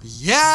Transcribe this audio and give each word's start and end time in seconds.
Ya, 0.00 0.48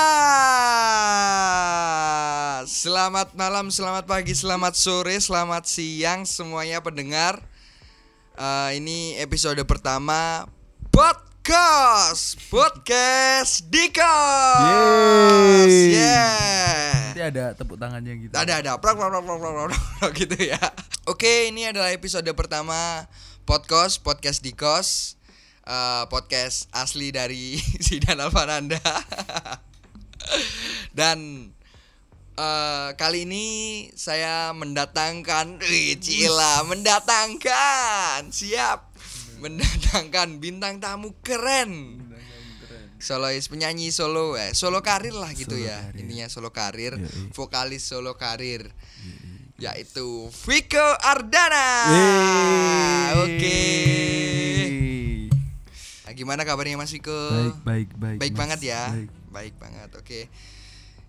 selamat 2.66 3.38
malam, 3.38 3.70
selamat 3.70 4.10
pagi, 4.10 4.34
selamat 4.34 4.74
sore, 4.74 5.22
selamat 5.22 5.70
siang 5.70 6.26
semuanya 6.26 6.82
pendengar. 6.82 7.38
Eh, 8.34 8.82
ini 8.82 9.14
episode 9.22 9.62
pertama 9.70 10.50
podcast, 10.90 12.42
podcast 12.50 13.70
Dikos. 13.70 14.02
Yeay. 14.66 15.94
Yeah. 15.94 17.14
Nanti 17.14 17.22
ada 17.22 17.46
tepuk 17.54 17.78
tangannya 17.78 18.26
gitu. 18.26 18.34
Ada 18.34 18.66
ada 18.66 18.82
prak, 18.82 18.98
prak, 18.98 19.14
prak, 19.14 19.30
prak, 19.30 19.38
prak, 19.38 19.54
prak, 19.54 19.70
prak, 19.70 20.12
gitu 20.26 20.38
ya. 20.42 20.58
Oke, 21.06 21.54
ini 21.54 21.70
adalah 21.70 21.94
episode 21.94 22.26
pertama 22.34 23.06
podcast 23.46 24.02
podcast 24.02 24.42
Dikos. 24.42 25.15
Eh, 25.66 26.04
podcast 26.14 26.70
asli 26.70 27.10
dari 27.10 27.58
Sidan 27.86 28.22
Alfananda. 28.22 28.78
Dan 30.98 31.50
eh, 32.38 32.90
kali 32.94 33.26
ini 33.26 33.46
saya 33.98 34.54
mendatangkan 34.54 35.58
Wih, 35.58 35.98
Cila 35.98 36.62
mendatangkan 36.70 38.30
siap. 38.30 38.94
Mendatangkan 39.42 40.38
bintang 40.38 40.78
tamu 40.78 41.18
keren. 41.26 41.98
Solois 43.02 43.50
penyanyi 43.50 43.90
solo 43.90 44.34
eh 44.34 44.54
solo 44.54 44.86
karir 44.86 45.14
lah 45.14 45.30
gitu 45.34 45.54
Solo 45.58 45.66
ya 45.68 45.78
karir. 45.82 45.98
intinya 46.00 46.26
solo 46.26 46.50
karir 46.50 46.94
Yoi. 46.98 47.30
vokalis 47.38 47.84
solo 47.86 48.18
karir 48.18 48.66
yaitu 49.62 50.26
Viko 50.48 50.88
Ardana. 51.06 51.68
Oke. 53.22 53.62
Nah, 53.62 53.85
gimana 56.26 56.42
kabarnya 56.42 56.76
Mas 56.76 56.90
Viko 56.90 57.14
Baik, 57.14 57.56
baik, 57.62 57.90
baik. 57.96 58.18
baik 58.18 58.34
Mas. 58.34 58.40
banget 58.40 58.60
ya 58.66 58.82
Baik. 58.90 59.10
baik 59.30 59.54
banget 59.56 59.90
oke 59.94 60.22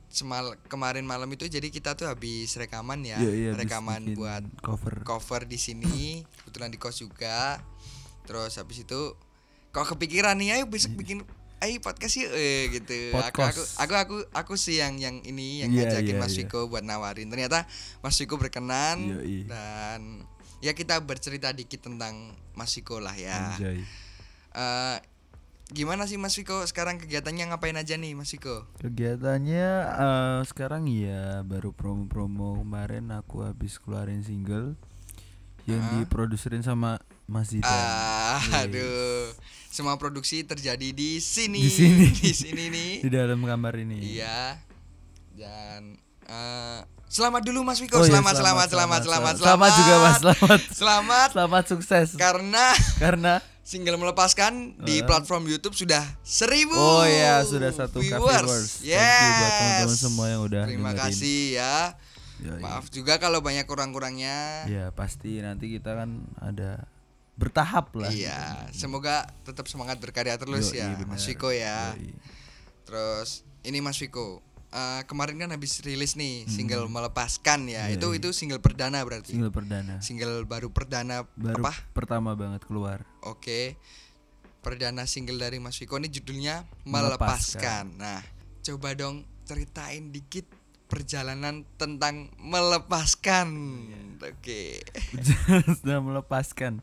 Semal 0.06 0.56
kemarin 0.66 1.02
malam 1.02 1.28
itu 1.28 1.44
jadi 1.46 1.66
kita 1.66 1.92
tuh 1.92 2.06
habis 2.06 2.52
rekaman 2.54 3.00
ya 3.00 3.16
Iya, 3.18 3.32
iya, 3.32 3.48
habis 3.50 3.64
rekaman 3.64 4.12
buat 4.12 4.44
cover. 4.60 5.00
cover 5.02 5.44
di 5.44 5.56
sini 5.56 6.20
kebetulan 6.38 6.68
di 6.68 6.76
kos 6.76 6.96
juga 6.98 7.60
terus 8.24 8.54
habis 8.54 8.80
itu 8.80 9.00
kok 9.70 9.86
kepikiran 9.86 10.34
nih 10.34 10.56
ayo 10.56 10.64
besok 10.66 10.92
bikin 10.94 11.20
ayo 11.58 11.76
podcast 11.78 12.16
yuk 12.16 12.32
eh, 12.32 12.68
gitu 12.70 13.12
aku, 13.12 13.40
aku 13.40 13.60
aku 13.76 13.94
aku 13.94 14.16
aku 14.30 14.52
sih 14.54 14.76
yang 14.76 14.96
yang 14.96 15.20
ini 15.22 15.60
yang 15.60 15.70
Iya, 15.70 15.88
ngajakin 15.90 16.12
iya, 16.12 16.20
Mas 16.20 16.32
iya. 16.32 16.38
Viko 16.42 16.60
buat 16.66 16.80
nawarin 16.80 17.28
ternyata 17.28 17.64
Mas 18.00 18.14
Viko 18.14 18.36
berkenan 18.36 19.20
Yoi. 19.20 19.44
dan 19.44 20.24
ya 20.58 20.72
kita 20.72 20.96
bercerita 20.98 21.50
dikit 21.50 21.80
tentang 21.82 22.14
Mas 22.52 22.72
Viko 22.72 22.96
lah 22.98 23.12
ya 23.12 23.52
Anjay. 23.52 23.84
Eh, 24.56 24.98
gimana 25.68 26.08
sih 26.08 26.16
Mas 26.16 26.32
Viko 26.32 26.64
sekarang 26.64 26.96
kegiatannya 26.96 27.52
ngapain 27.52 27.76
aja 27.76 27.98
nih 28.00 28.16
Mas 28.16 28.32
Viko 28.32 28.64
Kegiatannya 28.80 29.68
eh, 29.84 30.40
sekarang 30.48 30.88
ya 30.88 31.44
baru 31.44 31.76
promo-promo 31.76 32.64
kemarin 32.64 33.12
aku 33.12 33.44
habis 33.44 33.76
keluarin 33.76 34.24
single 34.24 34.80
yang 35.66 35.82
diproduserin 35.98 36.62
sama 36.62 37.02
Mas 37.26 37.50
Zidan. 37.50 37.66
Ah, 37.66 38.38
Yeay. 38.38 38.70
aduh 38.70 39.34
semua 39.66 39.98
produksi 39.98 40.46
terjadi 40.46 40.94
di 40.94 41.18
sini 41.18 41.58
Di 41.58 41.68
sini. 41.74 42.06
di 42.22 42.32
sini 42.32 42.64
nih 42.70 42.92
Di 43.02 43.10
dalam 43.10 43.42
kamar 43.42 43.74
ini. 43.76 43.98
Iya. 44.16 44.62
Dan 45.34 45.98
eh 46.30 46.80
selamat 47.10 47.42
dulu 47.42 47.66
Mas 47.66 47.82
Viko. 47.82 47.98
Oh 47.98 48.06
iya, 48.06 48.14
selamat, 48.14 48.34
selamat, 48.38 48.68
selamat, 48.70 49.00
selamat, 49.02 49.34
Selamat 49.42 49.70
juga 49.74 49.94
Mas, 49.98 50.16
selamat. 50.22 50.60
Selamat 50.70 51.28
Selamat 51.34 51.64
sukses. 51.66 52.08
karena 52.14 52.64
Karena 53.02 53.34
single 53.66 53.98
melepaskan 53.98 54.78
di 54.78 55.02
Eh. 55.02 55.04
platform 55.04 55.42
YouTube 55.44 55.74
sudah 55.74 56.06
seribu. 56.22 56.70
Oh 56.72 57.02
iya, 57.02 57.42
sudah 57.42 57.66
satu 57.68 57.98
viewers. 57.98 58.46
viewers. 58.46 58.70
Thank 58.78 58.94
Yes. 58.94 59.18
you 59.18 59.30
buat 59.34 59.50
teman-teman 59.52 59.98
semua 59.98 60.26
yang 60.28 60.42
udah 60.44 60.62
Terima 60.64 60.90
dengerin. 60.94 61.02
kasih 61.10 61.40
ya. 61.52 61.76
Yoi. 62.38 62.60
Maaf 62.62 62.86
juga 62.88 63.16
kalau 63.16 63.40
banyak 63.40 63.66
kurang-kurangnya. 63.66 64.70
Ya 64.70 64.86
pasti 64.92 65.40
nanti 65.40 65.66
kita 65.68 65.96
kan 65.96 66.10
ada 66.38 66.86
bertahap 67.34 67.90
lah. 67.92 68.08
Iya, 68.08 68.70
semoga 68.70 69.26
tetap 69.42 69.66
semangat 69.66 69.98
berkarya 69.98 70.38
terus 70.38 70.70
Yoi, 70.70 70.78
ya. 70.78 70.94
Mas 71.02 71.26
Viko 71.26 71.50
ya. 71.50 71.90
Yoi. 71.92 72.14
Terus 72.86 73.42
ini 73.60 73.82
Mas 73.82 73.98
Viko, 73.98 74.45
eh, 74.72 75.02
kemarin 75.06 75.36
kan 75.38 75.50
habis 75.54 75.78
rilis 75.82 76.14
nih 76.18 76.46
single 76.46 76.88
melepaskan 76.90 77.70
ya. 77.70 77.86
Iya, 77.90 77.98
itu 77.98 78.08
iya. 78.12 78.18
itu 78.18 78.28
single 78.32 78.62
perdana 78.62 79.02
berarti. 79.02 79.36
Single 79.36 79.54
perdana. 79.54 79.94
Single 80.02 80.42
baru 80.48 80.68
perdana 80.70 81.26
Baru 81.36 81.62
apa? 81.62 81.72
pertama 81.94 82.34
banget 82.34 82.64
keluar. 82.66 83.06
Oke. 83.22 83.78
Perdana 84.64 85.06
single 85.06 85.38
dari 85.38 85.62
Mas 85.62 85.78
Viko 85.78 85.94
ini 85.94 86.10
judulnya 86.10 86.66
Melepaskan. 86.82 86.90
Melepaskan. 86.90 87.84
Nah, 88.02 88.20
coba 88.66 88.88
dong 88.98 89.22
ceritain 89.46 90.10
dikit 90.10 90.50
perjalanan 90.90 91.62
tentang 91.78 92.34
melepaskan. 92.38 93.48
Iya. 93.90 94.00
Oke. 94.34 94.62
Sudah 95.78 96.02
melepaskan. 96.02 96.82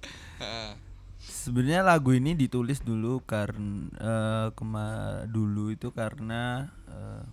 Sebenarnya 1.24 1.84
lagu 1.84 2.16
ini 2.16 2.36
ditulis 2.36 2.84
dulu 2.84 3.20
karena 3.24 3.92
eh, 4.00 4.48
kema 4.56 4.88
dulu 5.28 5.72
itu 5.72 5.92
karena 5.92 6.72
eh, 6.88 7.24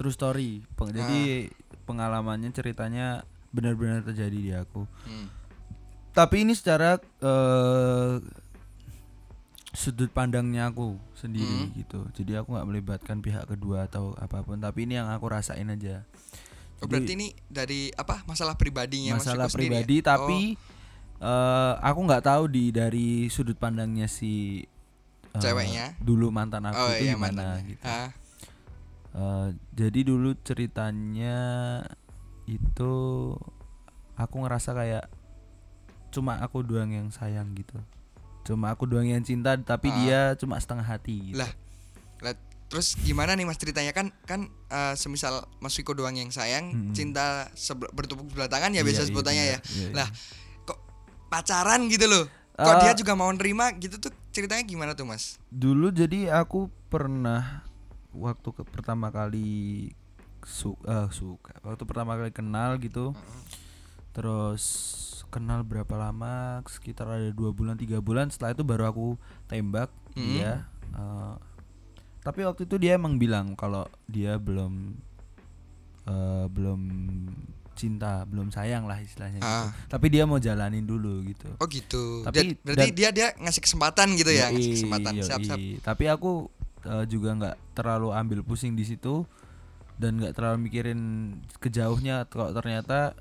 true 0.00 0.08
story. 0.10 0.64
Peng- 0.72 0.90
Jadi 0.90 1.52
pengalamannya 1.84 2.48
ceritanya 2.50 3.20
benar-benar 3.50 4.00
terjadi 4.02 4.38
di 4.38 4.52
aku. 4.54 4.88
Hmm. 5.04 5.28
Tapi 6.10 6.42
ini 6.42 6.54
secara 6.54 6.96
eh, 6.96 8.14
sudut 9.70 10.10
pandangnya 10.10 10.66
aku 10.66 10.98
sendiri 11.14 11.46
Hmm. 11.62 11.74
gitu. 11.76 12.00
Jadi 12.12 12.32
aku 12.34 12.50
nggak 12.50 12.66
melibatkan 12.66 13.16
pihak 13.18 13.46
kedua 13.46 13.86
atau 13.86 14.16
apa 14.16 14.40
pun. 14.40 14.58
Tapi 14.58 14.82
ini 14.82 14.96
yang 14.96 15.06
aku 15.06 15.28
rasain 15.28 15.68
aja. 15.68 16.02
Oh, 16.02 16.10
Jadi- 16.80 16.90
berarti 16.90 17.12
ini 17.14 17.28
dari 17.46 17.80
apa? 17.92 18.24
Masalah 18.24 18.56
pribadinya 18.56 19.14
Mas 19.14 19.22
masalah 19.22 19.46
ya? 19.46 19.52
pribadi 19.52 19.96
Oh. 19.96 20.04
tapi 20.08 20.40
eh, 21.20 21.74
aku 21.78 22.00
nggak 22.02 22.24
tahu 22.24 22.48
di 22.48 22.72
dari 22.72 23.08
sudut 23.28 23.54
pandangnya 23.54 24.08
si 24.08 24.64
eh, 25.30 25.38
Ceweknya? 25.38 25.94
dulu 26.00 26.32
mantan 26.32 26.64
aku 26.64 26.80
Oh, 26.80 26.90
itu 26.90 27.04
iya 27.04 27.12
gimana 27.12 27.30
mantannya. 27.54 27.68
gitu 27.68 27.84
Ah, 27.84 28.08
Eh, 29.10 29.48
jadi 29.72 30.00
dulu 30.04 30.38
ceritanya 30.40 31.38
itu 32.46 32.94
aku 34.14 34.34
ngerasa 34.38 34.70
kayak 34.70 35.04
cuma 36.10 36.38
aku 36.38 36.60
doang 36.60 36.90
yang 36.90 37.08
sayang 37.08 37.54
gitu 37.54 37.78
cuma 38.42 38.70
aku 38.70 38.82
doang 38.84 39.06
yang 39.06 39.20
cinta 39.20 39.54
tapi 39.54 39.86
Ah. 39.86 39.96
dia 39.96 40.20
cuma 40.34 40.56
setengah 40.56 40.82
hati 40.84 41.30
gitu. 41.30 41.38
Lah, 41.38 41.50
lah, 42.18 42.34
terus 42.66 42.94
gimana 42.96 43.34
nih 43.34 43.44
Mas 43.44 43.54
ceritanya 43.56 43.90
kan 43.90 44.10
kan 44.24 44.46
eh, 44.66 44.94
semisal 44.94 45.42
Mas 45.58 45.74
Viko 45.74 45.92
doang 45.92 46.14
yang 46.14 46.30
sayang, 46.30 46.70
Mm-mm. 46.70 46.90
cinta 46.92 47.46
bertepuk 47.90 48.26
sebelah 48.26 48.46
tangan 48.46 48.70
ya 48.70 48.80
Iya, 48.80 48.86
biasa 48.86 49.00
iya, 49.00 49.08
sebutannya 49.08 49.44
ya. 49.44 49.58
benar. 49.58 49.70
Iya, 49.70 49.82
iya. 49.84 49.92
Lah, 49.92 50.08
kok 50.64 50.78
pacaran 51.28 51.86
gitu 51.86 52.06
loh. 52.06 52.24
Kok 52.52 52.74
Eh, 52.74 52.80
dia 52.80 52.92
juga 52.94 53.12
mau 53.12 53.28
nerima 53.28 53.70
gitu 53.72 53.98
tuh 53.98 54.10
ceritanya 54.30 54.62
gimana 54.62 54.92
tuh 54.94 55.04
Mas? 55.04 55.36
dulu 55.46 55.90
jadi 55.90 56.30
aku 56.32 56.70
pernah 56.86 57.66
waktu 58.12 58.48
ke 58.50 58.62
pertama 58.64 59.08
kali 59.08 59.90
su 60.40 60.72
eh, 60.82 61.08
suka 61.10 61.52
waktu 61.60 61.84
pertama 61.84 62.14
kali 62.14 62.30
kenal 62.30 62.76
gitu 62.76 63.12
terus 64.10 64.64
kenal 65.28 65.62
berapa 65.62 65.94
lama 65.94 66.58
sekitar 66.66 67.06
ada 67.08 67.30
dua 67.30 67.50
bulan 67.50 67.74
tiga 67.74 67.98
bulan 67.98 68.26
setelah 68.26 68.52
itu 68.52 68.62
baru 68.62 68.84
aku 68.86 69.06
tembak 69.46 69.90
Hmm. 70.10 70.26
dia 70.26 70.66
eh, 70.90 71.34
tapi 72.20 72.42
waktu 72.42 72.66
itu 72.66 72.76
dia 72.76 72.94
emang 72.94 73.14
bilang 73.14 73.54
kalau 73.54 73.86
dia 74.04 74.34
belum 74.36 74.98
eh, 76.04 76.46
belum 76.46 76.80
cinta 77.72 78.26
belum 78.26 78.50
sayang 78.50 78.84
lah 78.84 78.98
istilahnya 78.98 79.38
gitu. 79.38 79.46
Ah. 79.46 79.70
tapi 79.86 80.10
dia 80.10 80.24
mau 80.24 80.36
jalanin 80.36 80.82
dulu 80.82 81.22
gitu 81.24 81.48
Oh 81.56 81.64
gitu. 81.64 82.20
Tapi- 82.22 82.52
Dia- 82.52 82.58
berarti 82.60 82.82
dan- 82.84 82.96
dia 82.98 83.10
dia 83.10 83.26
ngasih 83.38 83.62
kesempatan 83.62 84.08
gitu 84.14 84.28
ya, 84.28 84.50
ngasih 84.50 84.72
kesempatan. 84.74 85.12
Siap, 85.16 85.40
siap. 85.42 85.58
Tapi 85.80 86.04
aku 86.06 86.50
eh, 86.86 87.04
juga 87.08 87.30
nggak 87.36 87.56
terlalu 87.76 88.08
ambil 88.12 88.40
pusing 88.44 88.76
di 88.76 88.84
situ 88.84 89.24
dan 90.00 90.16
nggak 90.16 90.32
terlalu 90.32 90.68
mikirin 90.70 91.00
kejauhnya 91.60 92.24
kalau 92.28 92.52
ternyata 92.56 93.12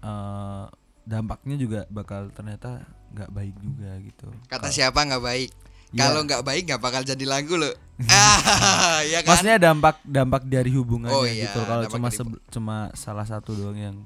eh, 0.00 0.64
dampaknya 1.06 1.56
juga 1.56 1.80
bakal 1.88 2.28
ternyata 2.34 2.82
nggak 3.14 3.30
baik 3.30 3.54
juga 3.62 3.90
gitu. 4.02 4.28
Kata 4.50 4.68
Kalau- 4.68 4.74
siapa 4.74 5.00
nggak 5.06 5.22
baik? 5.22 5.50
Iya. 5.94 6.02
Kalau 6.02 6.20
nggak 6.26 6.42
baik 6.42 6.62
nggak 6.66 6.82
bakal 6.82 7.02
jadi 7.06 7.24
lagu 7.24 7.54
loh. 7.54 7.70
ah, 8.10 9.00
ya 9.06 9.22
kan? 9.22 9.38
Maksudnya 9.38 9.56
dampak 9.62 9.96
dampak 10.02 10.42
dari 10.44 10.74
hubungannya 10.74 11.14
Oh 11.14 11.22
iya, 11.24 11.46
gitu. 11.46 11.62
Kalau 11.62 11.86
cuma 11.86 12.10
dari 12.10 12.26
cuma 12.50 12.76
salah 12.98 13.24
satu 13.24 13.54
doang 13.54 13.78
yang 13.78 13.96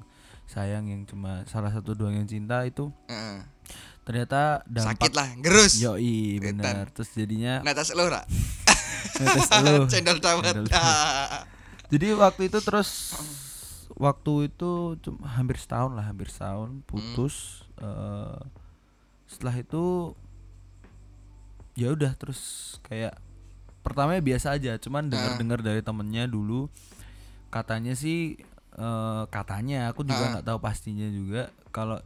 sayang 0.45 0.85
yang 0.87 1.01
cuma 1.09 1.41
salah 1.49 1.73
satu 1.73 1.97
doang 1.97 2.11
yang 2.15 2.27
cinta 2.27 2.61
itu 2.67 2.91
Heeh. 3.07 3.39
ternyata 4.03 4.61
dampak 4.67 4.99
Sakit 4.99 5.13
lah, 5.15 5.29
gerus. 5.41 5.73
Yoi 5.81 6.37
benar. 6.43 6.91
Terus 6.93 7.09
jadinya 7.17 7.63
Netes 7.65 7.91
lu 7.97 8.05
Ra? 9.13 9.23
netes 9.25 9.49
elu. 9.51 9.83
Cendol 9.91 10.17
dawet. 10.17 10.55
Jadi 11.91 12.07
waktu 12.13 12.41
itu 12.47 12.59
terus 12.59 12.89
waktu 13.93 14.47
itu 14.47 14.71
cuma 14.97 15.27
hampir 15.29 15.55
setahun 15.55 15.91
lah, 15.91 16.05
hampir 16.05 16.27
setahun 16.27 16.79
putus. 16.85 17.67
eh, 17.77 18.39
setelah 19.25 19.55
itu 19.55 20.13
ya 21.73 21.89
udah 21.89 22.13
terus 22.13 22.39
kayak 22.81 23.15
pertamanya 23.81 24.19
biasa 24.19 24.53
aja 24.53 24.77
cuman 24.77 25.07
Ah. 25.07 25.09
dengar-dengar 25.09 25.59
dari 25.61 25.81
temennya 25.81 26.27
dulu 26.27 26.67
katanya 27.47 27.95
sih 27.95 28.37
eh, 28.71 29.23
katanya 29.27 29.89
aku 29.89 30.03
juga 30.03 30.21
Ah. 30.21 30.29
nggak 30.31 30.45
tahu 30.45 30.59
pastinya 30.59 31.07
juga 31.07 31.49
kalau 31.69 31.97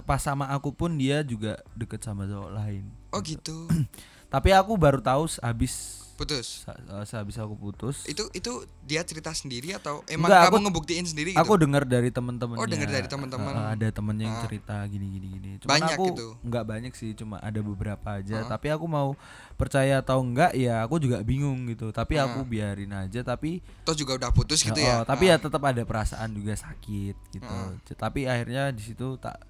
pas 0.00 0.18
sama 0.18 0.46
aku 0.48 0.70
pun 0.70 0.94
dia 0.94 1.22
juga 1.22 1.58
deket 1.72 1.98
sama 2.00 2.22
cowok 2.24 2.50
lain 2.52 2.84
Oh 3.10 3.18
gitu. 3.20 3.66
tapi 4.30 4.48
aku 4.50 4.72
baru 4.74 4.98
tahu 4.98 5.26
habis 5.40 5.98
Putus. 6.14 6.68
sehabis 7.02 7.40
aku 7.40 7.56
putus 7.56 8.04
Itu 8.04 8.28
itu 8.30 8.52
dia 8.84 9.00
cerita 9.00 9.32
sendiri 9.32 9.72
atau 9.72 10.04
emang 10.04 10.28
Enggak, 10.28 10.40
kamu 10.44 10.52
aku- 10.52 10.64
ngebuktiin 10.68 11.06
sendiri 11.06 11.32
gitu? 11.32 11.40
aku 11.40 11.56
dengar 11.56 11.82
dari 11.82 12.12
teman-teman 12.12 12.54
Oh, 12.54 12.68
dengar 12.68 12.92
dari 12.92 13.08
teman-teman. 13.08 13.56
ada 13.56 13.88
temennya 13.88 14.28
yang 14.28 14.36
Ah. 14.36 14.44
cerita 14.44 14.76
gini 14.84 15.06
gini 15.10 15.26
gini 15.32 15.50
cuman 15.58 15.72
Banyak 15.72 15.96
aku 15.96 16.04
gitu? 16.12 16.28
nggak 16.44 16.64
banyak 16.66 16.92
sih 16.92 17.16
cuma 17.16 17.40
ada 17.40 17.56
beberapa 17.58 18.04
aja 18.12 18.36
Ah. 18.38 18.44
tapi 18.46 18.68
aku 18.68 18.84
mau 18.84 19.16
percaya 19.56 19.98
atau 19.98 20.20
enggak 20.20 20.52
ya 20.54 20.84
aku 20.84 21.00
juga 21.00 21.24
bingung 21.24 21.64
gitu 21.66 21.88
tapi 21.88 22.14
Ah. 22.14 22.28
aku 22.28 22.44
biarin 22.44 22.92
aja 22.92 23.24
tapi 23.24 23.64
Toh 23.80 23.96
juga 23.96 24.20
udah 24.20 24.28
putus 24.30 24.60
gitu 24.60 24.76
Oh, 24.76 24.84
ya. 24.92 25.00
tapi 25.02 25.24
Ah. 25.24 25.30
ya 25.32 25.36
tetap 25.40 25.64
ada 25.64 25.82
perasaan 25.82 26.36
juga 26.36 26.52
sakit 26.52 27.16
gitu 27.32 27.48
Ah. 27.48 27.72
Tapi 27.96 28.28
akhirnya 28.28 28.68
di 28.68 28.82
situ 28.84 29.16
tak 29.16 29.40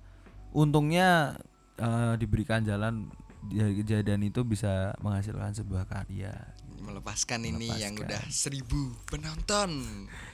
untungnya 0.50 1.35
eh, 1.77 2.15
diberikan 2.15 2.61
jalan 2.61 3.11
kejadian 3.48 4.20
itu 4.22 4.42
bisa 4.42 4.92
menghasilkan 4.98 5.52
sebuah 5.52 5.84
karya 5.84 6.34
melepaskan 6.81 7.44
ini 7.44 7.69
yang 7.75 7.92
Melepaskan. 7.92 8.04
udah 8.06 8.22
seribu 8.26 8.81
penonton. 9.04 9.70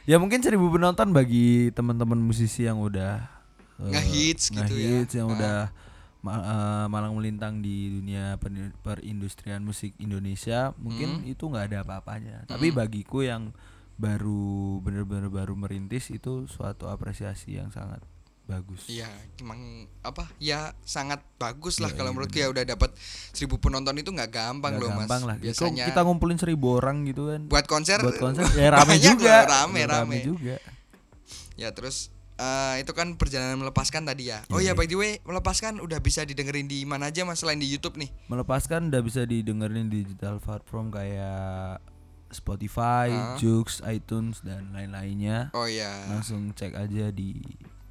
ya 0.05 0.17
mungkin 0.17 0.41
seribu 0.41 0.69
penonton 0.69 1.11
bagi 1.11 1.71
teman-teman 1.71 2.17
musisi 2.17 2.63
yang 2.63 2.79
udah 2.79 3.27
eh, 3.79 3.91
Ngehits 3.91 4.51
gitu 4.51 4.73
ya. 4.73 5.03
yang 5.13 5.29
Ah. 5.29 5.35
udah 5.35 5.57
ma- 6.21 6.41
eh, 6.41 6.87
malang 6.89 7.13
melintang 7.13 7.59
di 7.59 7.91
dunia 7.93 8.39
perindustrian 8.81 9.61
musik 9.61 9.95
Indonesia 9.99 10.71
mungkin 10.77 11.21
Hmm. 11.21 11.29
itu 11.29 11.45
nggak 11.45 11.67
ada 11.67 11.79
apa-apanya 11.83 12.47
tapi 12.47 12.71
bagiku 12.71 13.21
yang 13.21 13.51
baru 13.97 14.79
bener-bener 14.79 15.27
baru 15.27 15.53
merintis 15.53 16.09
itu 16.09 16.47
suatu 16.47 16.87
apresiasi 16.87 17.57
yang 17.57 17.69
sangat 17.71 18.01
bagus 18.47 18.87
Iya, 18.87 19.11
emang 19.37 19.59
apa? 20.01 20.31
Ya 20.39 20.73
sangat 20.81 21.19
bagus 21.37 21.77
lah 21.77 21.91
Iya, 21.91 21.97
kalau 21.97 22.09
iya, 22.09 22.15
menurutku 22.15 22.39
ya 22.39 22.49
udah 22.49 22.65
dapat 22.65 22.95
seribu 23.31 23.59
penonton 23.59 23.95
itu 23.95 24.09
nggak 24.09 24.31
gampang 24.31 24.73
Nggak 24.73 24.83
loh 24.83 24.91
mas. 24.93 24.99
gampang 25.05 25.23
lah 25.25 25.37
Biasanya 25.37 25.85
kita 25.85 26.01
ngumpulin 26.01 26.39
seribu 26.39 26.67
orang 26.75 27.03
gitu 27.05 27.29
kan 27.29 27.43
buat 27.45 27.67
konser, 27.67 27.99
buat 27.99 28.17
konser 28.17 28.47
ya 28.55 28.71
rame 28.73 28.97
juga 28.97 29.43
loh, 29.43 29.51
rame 29.67 29.79
Ya, 29.79 29.87
rame. 29.89 30.17
juga 30.23 30.57
Ya 31.55 31.69
terus 31.71 32.09
eh, 32.37 32.75
itu 32.79 32.93
kan 32.93 33.17
perjalanan 33.17 33.57
melepaskan 33.59 34.05
tadi 34.05 34.29
ya. 34.29 34.45
Oh 34.49 34.57
ya 34.57 34.71
Iya, 34.71 34.73
by 34.75 34.85
the 34.85 34.95
way 34.95 35.13
melepaskan 35.23 35.79
udah 35.79 35.99
bisa 35.99 36.23
didengerin 36.23 36.65
di 36.65 36.85
mana 36.85 37.09
aja 37.09 37.25
mas 37.25 37.37
selain 37.37 37.57
di 37.57 37.67
YouTube 37.67 37.97
nih. 37.97 38.13
melepaskan 38.27 38.89
udah 38.89 39.01
bisa 39.01 39.25
didengerin 39.25 39.89
di 39.89 40.05
digital 40.05 40.37
platform 40.37 40.91
kayak 40.91 41.81
Spotify, 42.29 43.09
Ah. 43.09 43.35
Joox, 43.37 43.81
iTunes 43.83 44.43
dan 44.43 44.71
lain-lainnya. 44.71 45.49
Oh 45.53 45.65
ya. 45.65 45.89
Langsung 46.07 46.53
cek 46.53 46.75
aja 46.75 47.09
di 47.09 47.39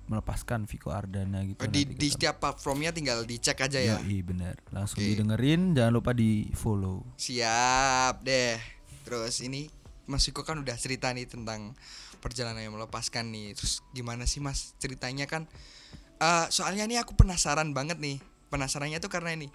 melepaskan 0.06 0.66
Viko 0.66 0.90
Ardana 0.90 1.42
gitu. 1.42 1.60
Oh, 1.60 1.68
di 1.68 1.84
di 1.84 2.08
setiap 2.08 2.38
platformnya 2.38 2.90
tinggal 2.90 3.24
dicek 3.24 3.58
aja 3.60 3.78
ya. 3.78 3.98
Yoi, 3.98 4.22
bener. 4.22 4.56
Langsung 4.70 5.00
Oke. 5.00 5.10
didengerin, 5.10 5.74
jangan 5.74 5.94
lupa 5.94 6.12
di 6.12 6.50
follow. 6.54 7.02
Siap 7.16 8.22
deh. 8.22 8.58
Terus 9.02 9.42
ini 9.42 9.66
Mas 10.06 10.22
Viko 10.24 10.42
kan 10.42 10.58
udah 10.58 10.74
cerita 10.76 11.10
nih 11.10 11.26
tentang 11.26 11.74
perjalanan 12.18 12.62
yang 12.62 12.74
melepaskan 12.74 13.30
nih. 13.30 13.54
Terus 13.54 13.82
gimana 13.92 14.26
sih 14.26 14.40
Mas 14.40 14.74
ceritanya 14.78 15.26
kan? 15.26 15.46
eh 16.16 16.48
soalnya 16.48 16.86
nih 16.86 17.02
aku 17.02 17.12
penasaran 17.14 17.74
banget 17.74 17.98
nih. 17.98 18.18
Penasarannya 18.48 18.98
tuh 18.98 19.10
karena 19.10 19.34
ini. 19.34 19.50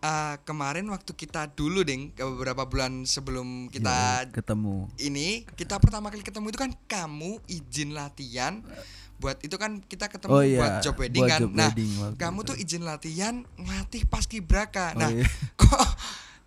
eh 0.00 0.34
kemarin 0.42 0.82
waktu 0.90 1.14
kita 1.14 1.54
dulu 1.54 1.86
ding 1.86 2.10
ke 2.10 2.26
beberapa 2.26 2.66
bulan 2.66 3.06
sebelum 3.06 3.70
kita 3.70 4.26
Yoi, 4.26 4.34
ketemu. 4.34 4.76
ini 4.98 5.46
kita 5.54 5.78
pertama 5.78 6.10
kali 6.10 6.26
ketemu 6.26 6.50
itu 6.50 6.58
kan 6.58 6.74
kamu 6.90 7.38
izin 7.46 7.94
latihan 7.94 8.66
buat 9.22 9.38
itu 9.38 9.54
kan 9.54 9.78
kita 9.80 10.10
ketemu 10.10 10.30
Oh 10.32 10.42
iya, 10.42 10.58
buat 10.58 10.74
job 10.82 10.96
wedding 10.98 11.22
buat 11.22 11.30
kan. 11.30 11.40
job 11.40 11.50
nah, 11.54 11.70
wedding 11.70 11.90
kamu 12.18 12.38
itu. 12.42 12.48
tuh 12.50 12.56
izin 12.58 12.82
latihan 12.82 13.34
ngelatih 13.54 14.02
paskibraka. 14.04 14.92
Oh 14.92 14.98
Nah, 14.98 15.10
iya. 15.14 15.22
kok 15.62 15.86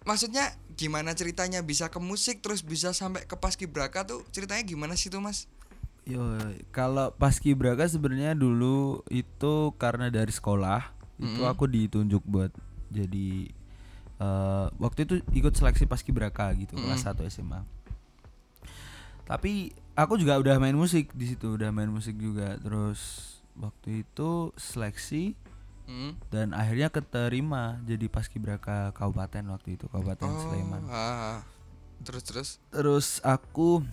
maksudnya 0.03 0.51
gimana 0.75 1.15
ceritanya 1.15 1.63
bisa 1.63 1.87
ke 1.87 1.97
musik 1.97 2.43
terus 2.43 2.59
bisa 2.59 2.91
sampai 2.91 3.23
ke 3.23 3.33
paskibraka 3.33 4.03
tuh 4.03 4.27
ceritanya 4.29 4.59
gimana 4.61 4.93
sih 4.93 5.07
tuh 5.07 5.23
Mas? 5.23 5.47
Yo, 6.03 6.21
kalau 6.69 7.15
paskibraka 7.15 7.87
sebenarnya 7.87 8.35
dulu 8.35 9.01
itu 9.07 9.53
karena 9.79 10.11
dari 10.11 10.29
sekolah 10.29 10.91
itu 11.17 11.41
Mm-mm. 11.41 11.47
aku 11.47 11.65
ditunjuk 11.65 12.21
buat 12.21 12.51
jadi 12.91 13.49
eh, 14.15 14.65
waktu 14.75 14.99
itu 15.01 15.15
ikut 15.33 15.55
seleksi 15.55 15.87
paskibraka 15.87 16.51
gitu 16.53 16.75
kelas 16.75 17.07
1 17.07 17.17
SMA. 17.25 17.63
Tapi 19.25 19.73
aku 19.95 20.15
juga 20.15 20.35
udah 20.35 20.55
main 20.55 20.75
musik 20.75 21.11
di 21.11 21.25
situ, 21.27 21.55
udah 21.55 21.71
main 21.71 21.87
musik 21.87 22.15
juga. 22.15 22.59
Terus 22.59 22.99
waktu 23.55 24.03
itu 24.03 24.51
seleksi 24.55 25.33
Hmm? 25.85 26.17
dan 26.33 26.49
akhirnya 26.49 26.89
keterima 26.89 27.77
jadi 27.85 28.09
paskibraka 28.09 28.89
kabupaten 28.91 29.53
waktu 29.53 29.77
itu 29.77 29.85
kabupaten 29.85 30.25
Oh, 30.25 30.41
Sleman. 30.41 30.81
ah. 30.89 31.45
Terus 32.01 32.23
terus 32.25 32.49
Terus 32.67 33.07
aku 33.21 33.85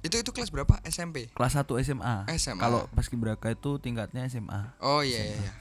itu 0.00 0.16
itu 0.16 0.30
kelas 0.32 0.48
berapa? 0.48 0.80
SMP. 0.82 1.28
kelas 1.36 1.52
1 1.54 1.76
SMA. 1.84 2.24
SMA. 2.34 2.56
Kalau 2.56 2.88
paskibraka 2.88 3.52
itu 3.52 3.76
tingkatnya 3.76 4.24
SMA. 4.26 4.80
Oh 4.80 5.04
iya 5.04 5.28
iya. 5.28 5.36
iya. 5.36 5.52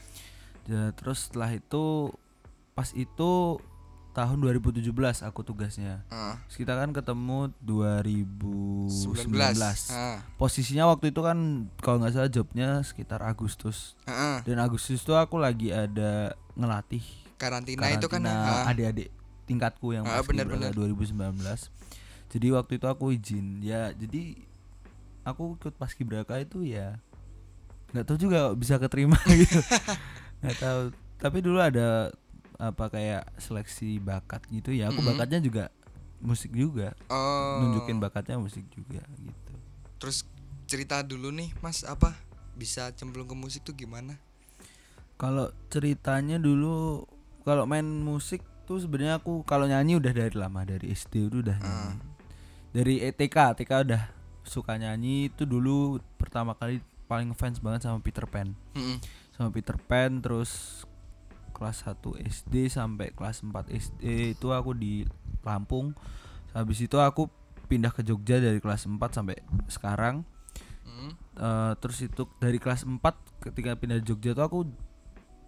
Ya, 0.65 0.83
terus 0.95 1.27
setelah 1.27 1.51
itu 1.51 2.07
pas 2.71 2.95
itu 2.95 3.59
tahun 4.15 4.39
2017 4.39 4.87
aku 5.27 5.43
tugasnya. 5.43 6.07
Terus 6.47 6.55
kita 6.55 6.71
kan 6.79 6.95
ketemu 6.95 7.51
2019. 7.59 9.27
19. 9.27 9.91
Ah. 9.91 10.23
Posisinya 10.39 10.87
waktu 10.87 11.11
itu 11.11 11.19
kan 11.19 11.67
kalau 11.83 11.99
nggak 11.99 12.15
salah 12.15 12.31
jobnya 12.31 12.79
sekitar 12.87 13.19
Agustus. 13.27 13.99
Ah, 14.07 14.11
ah. 14.15 14.37
Dan 14.47 14.63
Agustus 14.63 15.03
itu 15.03 15.11
aku 15.11 15.35
lagi 15.35 15.75
ada 15.75 16.31
ngelatih 16.55 17.03
Karantina, 17.35 17.91
itu 17.91 18.07
kan 18.07 18.23
karantina 18.23 18.63
ah. 18.63 18.71
adik-adik 18.71 19.11
tingkatku 19.43 19.91
yang 19.91 20.07
Ah, 20.07 20.23
pas 20.23 20.31
benar, 20.31 20.47
benar. 20.47 20.71
2019. 20.71 21.35
Jadi 22.31 22.47
waktu 22.55 22.71
itu 22.79 22.87
aku 22.87 23.11
izin. 23.11 23.59
Ya, 23.59 23.91
jadi 23.91 24.39
aku 25.27 25.59
ikut 25.59 25.75
paskibraka 25.75 26.39
itu 26.39 26.63
ya 26.63 27.03
nggak 27.91 28.05
tahu 28.11 28.17
juga 28.27 28.51
bisa 28.55 28.79
keterima 28.79 29.19
gitu. 29.43 29.59
Nggak 30.43 30.57
tahu. 30.59 30.81
Tapi 31.15 31.37
dulu 31.39 31.59
ada 31.63 32.11
apa 32.57 32.87
kayak 32.91 33.23
seleksi 33.39 33.99
bakat 33.99 34.43
gitu 34.51 34.71
ya. 34.71 34.91
Aku 34.91 34.99
Mm-mm. 35.01 35.11
bakatnya 35.15 35.39
juga 35.43 35.73
musik 36.23 36.51
juga. 36.55 36.95
Oh. 37.11 37.61
Nunjukin 37.61 37.99
bakatnya 37.99 38.39
musik 38.39 38.65
juga 38.71 39.03
gitu. 39.19 39.53
Terus 39.99 40.27
cerita 40.65 41.01
dulu 41.05 41.29
nih 41.29 41.53
Mas 41.61 41.85
apa 41.85 42.17
bisa 42.57 42.89
cemplung 42.95 43.27
ke 43.29 43.35
musik 43.37 43.61
tuh 43.61 43.75
gimana? 43.75 44.17
Kalau 45.15 45.51
ceritanya 45.71 46.41
dulu 46.41 47.05
kalau 47.47 47.69
main 47.69 47.85
musik 47.85 48.41
tuh 48.65 48.81
sebenarnya 48.81 49.21
aku 49.21 49.45
kalau 49.45 49.69
nyanyi 49.69 50.01
udah 50.01 50.11
dari 50.11 50.33
lama 50.33 50.65
dari 50.65 50.91
SD 50.91 51.29
itu 51.29 51.37
udah 51.45 51.55
nyanyi. 51.61 51.93
Dari 52.75 52.95
ETK, 53.07 53.55
TK 53.55 53.71
udah 53.87 54.03
suka 54.43 54.75
nyanyi 54.75 55.31
itu 55.31 55.47
dulu 55.47 56.01
pertama 56.19 56.57
kali 56.57 56.83
paling 57.05 57.37
fans 57.37 57.61
banget 57.61 57.85
sama 57.87 58.01
Peter 58.01 58.25
Pan. 58.25 58.51
Mm-mm. 58.73 58.97
Sama 59.31 59.53
Peter 59.53 59.77
Pan 59.77 60.19
terus 60.19 60.83
kelas 61.55 61.87
1 61.87 61.95
SD 62.21 62.67
sampai 62.67 63.09
kelas 63.09 63.39
4 63.39 63.71
SD 63.71 64.03
itu 64.35 64.47
aku 64.51 64.75
di 64.75 65.07
Lampung. 65.41 65.95
Habis 66.51 66.83
itu 66.83 66.99
aku 66.99 67.31
pindah 67.65 67.89
ke 67.89 68.03
Jogja 68.03 68.37
dari 68.37 68.59
kelas 68.59 68.83
4 68.85 68.99
sampai 69.09 69.39
sekarang. 69.65 70.27
Mm. 70.83 71.11
Eh, 71.35 71.73
terus 71.79 71.97
itu 71.99 72.27
dari 72.37 72.59
kelas 72.59 72.83
4 72.83 72.99
ketika 73.41 73.73
pindah 73.73 73.97
ke 73.97 74.05
Jogja 74.05 74.31
tuh 74.31 74.43
aku 74.43 74.59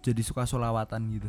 jadi 0.00 0.22
suka 0.22 0.44
solawatan 0.44 1.12
gitu. 1.12 1.28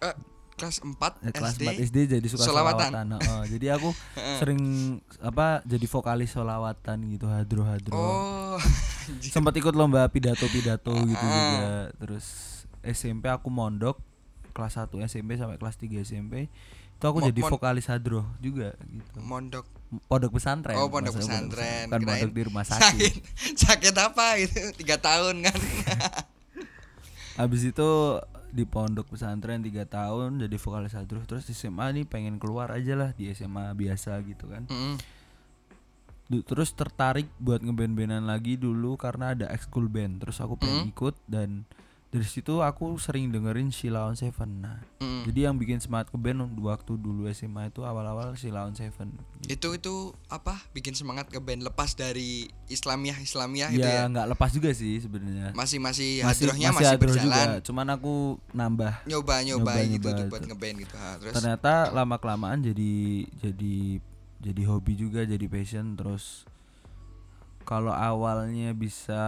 Eh, 0.00 0.14
kelas 0.52 0.78
4 0.78 1.18
Ya, 1.20 1.30
kelas 1.32 1.54
SD. 1.56 1.64
4 1.64 1.82
SD 1.82 1.96
jadi 2.12 2.26
suka 2.28 2.44
Solawatan. 2.44 2.90
solawatan. 2.92 3.06
Heeh, 3.18 3.42
jadi 3.56 3.66
aku 3.74 3.90
sering 4.38 4.60
apa 5.18 5.64
jadi 5.64 5.86
vokalis 5.86 6.30
solawatan 6.30 6.98
gitu 7.08 7.26
hadro-hadro. 7.26 7.94
Oh. 7.94 8.58
Sempat 9.34 9.54
ikut 9.54 9.72
lomba 9.72 10.06
pidato-pidato 10.06 10.94
gitu 11.02 11.18
Ah. 11.20 11.34
juga. 11.34 11.72
Terus 11.98 12.26
SMP 12.84 13.26
aku 13.26 13.48
mondok 13.48 13.98
kelas 14.50 14.76
1 14.76 14.92
SMP 15.02 15.34
sampai 15.34 15.56
kelas 15.56 15.76
3 15.76 16.02
SMP. 16.02 16.46
Itu 16.92 17.04
aku 17.04 17.18
Mo- 17.18 17.26
jadi 17.26 17.40
vokalis 17.42 17.86
hadro 17.86 18.22
juga 18.38 18.74
gitu. 18.80 19.18
Mondok. 19.18 19.66
Pondok 20.04 20.32
pesantren. 20.32 20.76
Oh, 20.76 20.86
pondok 20.86 21.12
maksudnya 21.12 21.40
pesantren. 21.40 21.84
Kirain 21.88 22.04
pondok 22.04 22.32
di 22.32 22.42
rumah 22.42 22.64
sakit. 22.64 23.14
sakit 23.56 23.94
apa 24.06 24.26
gitu? 24.38 24.60
Tiga 24.74 24.96
tahun 24.96 25.42
kan? 25.42 25.56
Habis 27.34 27.62
itu 27.66 27.88
di 28.52 28.64
pondok 28.64 29.08
pesantren 29.08 29.60
3 29.60 29.72
tahun 29.86 30.36
jadi 30.38 30.52
vokalis 30.54 30.92
hadro 30.92 31.24
terus 31.24 31.42
di 31.42 31.54
SMA 31.54 31.88
nih 31.90 32.04
pengen 32.04 32.36
keluar 32.36 32.68
aja 32.68 32.92
lah 32.92 33.10
di 33.10 33.28
SMA 33.30 33.72
biasa 33.72 34.20
gitu 34.22 34.44
kan. 34.46 34.68
Mm-mm. 34.68 35.00
Du- 36.24 36.40
terus 36.42 36.70
tertarik 36.70 37.28
buat 37.38 37.58
ngeband-bandan 37.58 38.22
lagi 38.22 38.54
dulu 38.54 38.94
karena 38.94 39.32
ada 39.32 39.48
ekskul 39.48 39.84
band 39.86 40.20
terus 40.20 40.38
aku 40.38 40.54
pengen 40.54 40.86
Hmm. 40.86 40.92
ikut 40.92 41.16
dan 41.26 41.64
dari 42.12 42.22
situ 42.22 42.60
aku 42.60 42.92
sering 42.96 43.28
dengerin 43.28 43.68
Sheila 43.68 44.04
on 44.04 44.12
Seven 44.12 44.60
nah 44.60 44.76
Mm. 45.00 45.24
jadi 45.24 45.48
yang 45.48 45.56
bikin 45.56 45.78
semangat 45.78 46.06
ke 46.06 46.16
band 46.16 46.38
waktu 46.56 46.92
dulu 46.94 47.26
SMA 47.26 47.66
itu 47.66 47.82
awal-awal 47.82 48.36
Sheila 48.36 48.62
on 48.62 48.72
Seven 48.72 49.10
Itu 49.42 49.72
itu 49.72 49.94
apa? 50.28 50.62
Bikin 50.70 50.92
semangat 50.92 51.26
ke 51.26 51.38
band 51.38 51.58
lepas 51.60 51.90
dari 51.92 52.46
Islamiah 52.68 53.16
Islamiah 53.16 53.66
gitu 53.68 53.82
ya 53.82 54.04
ya. 54.04 54.06
nggak 54.06 54.28
lepas 54.30 54.50
juga 54.52 54.70
sih 54.70 55.00
sebenarnya 55.00 55.50
Masih 55.52 55.80
masih 55.80 56.20
hadrohnya 56.20 56.70
masih, 56.70 56.86
hadroh 56.86 57.10
berjalan. 57.10 57.48
juga 57.48 57.64
cuman 57.64 57.86
aku 57.90 58.14
nambah 58.52 58.92
Nyoba 59.04 59.34
nyoba 59.40 59.72
gitu 59.80 60.06
Nyoba-nyoba 60.06 60.08
untuk 60.12 60.26
buat 60.28 60.38
itu. 60.38 60.48
ngeband 60.48 60.76
gitu. 60.78 60.94
Ha, 60.94 61.08
terus 61.18 61.34
ternyata 61.34 61.72
lama 61.90 62.16
kelamaan 62.16 62.58
jadi 62.60 62.92
jadi 63.40 63.74
jadi 64.38 64.62
hobi 64.64 64.92
juga 64.94 65.24
jadi 65.24 65.46
passion 65.46 65.96
terus 65.96 66.44
kalau 67.62 67.90
awalnya 67.90 68.70
bisa 68.70 69.24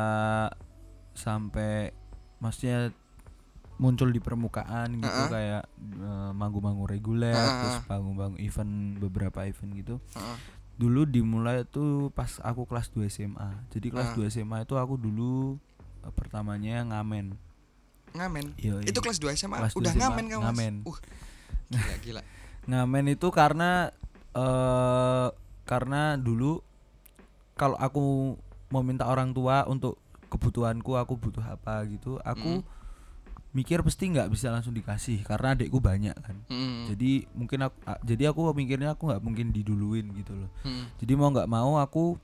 sampai 1.12 1.94
maksudnya 2.44 2.92
muncul 3.74 4.06
di 4.06 4.20
permukaan 4.20 4.94
gitu 4.94 5.08
Uh-uh. 5.08 5.32
kayak 5.32 5.62
eh, 5.80 6.30
manggung-manggung 6.30 6.84
reguler 6.84 7.32
Uh-uh. 7.32 7.56
terus 7.58 7.78
bangun-bangun 7.88 8.38
event 8.38 8.72
beberapa 9.00 9.42
event 9.42 9.70
gitu 9.74 9.94
Heeh. 10.12 10.36
dulu 10.74 11.02
dimulai 11.02 11.64
tuh 11.64 12.10
pas 12.10 12.28
aku 12.38 12.68
kelas 12.68 12.92
2 12.92 13.08
SMA 13.08 13.48
jadi 13.70 13.86
kelas 13.88 14.12
Ah. 14.12 14.16
2 14.20 14.28
SMA 14.28 14.62
itu 14.62 14.76
aku 14.76 14.94
dulu 14.94 15.56
eh, 16.02 16.12
pertamanya 16.12 16.84
ngamen 16.84 17.34
ngamen. 18.14 18.54
Yoi. 18.62 18.86
Itu 18.86 19.02
kelas 19.02 19.18
2 19.18 19.34
SMA 19.34 19.58
Kelas 19.58 19.74
udah 19.74 19.90
SMA, 19.90 20.00
ngamen 20.06 20.24
kamu. 20.28 20.42
Ngamen. 20.46 20.74
Uh. 20.86 20.98
Gila 21.74 21.96
gila. 21.98 22.22
ngamen 22.64 23.04
itu 23.10 23.26
karena 23.28 23.90
eh 24.30 25.28
karena 25.64 26.14
dulu 26.14 26.62
kalau 27.54 27.74
aku 27.74 28.36
mau 28.68 28.82
minta 28.82 29.06
orang 29.06 29.30
tua 29.30 29.66
untuk 29.66 29.98
kebutuhanku 30.34 30.92
aku 30.92 31.14
butuh 31.14 31.44
apa 31.44 31.86
gitu 31.86 32.18
aku 32.20 32.60
Mm. 32.60 32.66
mikir 33.54 33.78
pasti 33.80 34.10
nggak 34.10 34.26
bisa 34.28 34.50
langsung 34.50 34.74
dikasih 34.74 35.22
karena 35.22 35.54
adikku 35.54 35.78
banyak 35.78 36.12
kan 36.12 36.36
Mm. 36.46 36.90
jadi 36.90 37.10
mungkin 37.30 37.58
aku 37.62 37.76
jadi 38.02 38.22
aku 38.28 38.50
mikirnya 38.52 38.92
aku 38.92 39.06
nggak 39.06 39.22
mungkin 39.22 39.46
diduluin 39.48 40.10
gitu 40.12 40.34
loh 40.34 40.50
Mm. 40.60 40.84
jadi 40.98 41.12
mau 41.14 41.30
nggak 41.30 41.46
mau 41.46 41.78
aku 41.78 42.18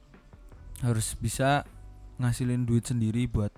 harus 0.81 1.14
bisa 1.14 1.62
ngasilin 2.17 2.62
duit 2.62 2.83
sendiri 2.83 3.25
buat 3.25 3.55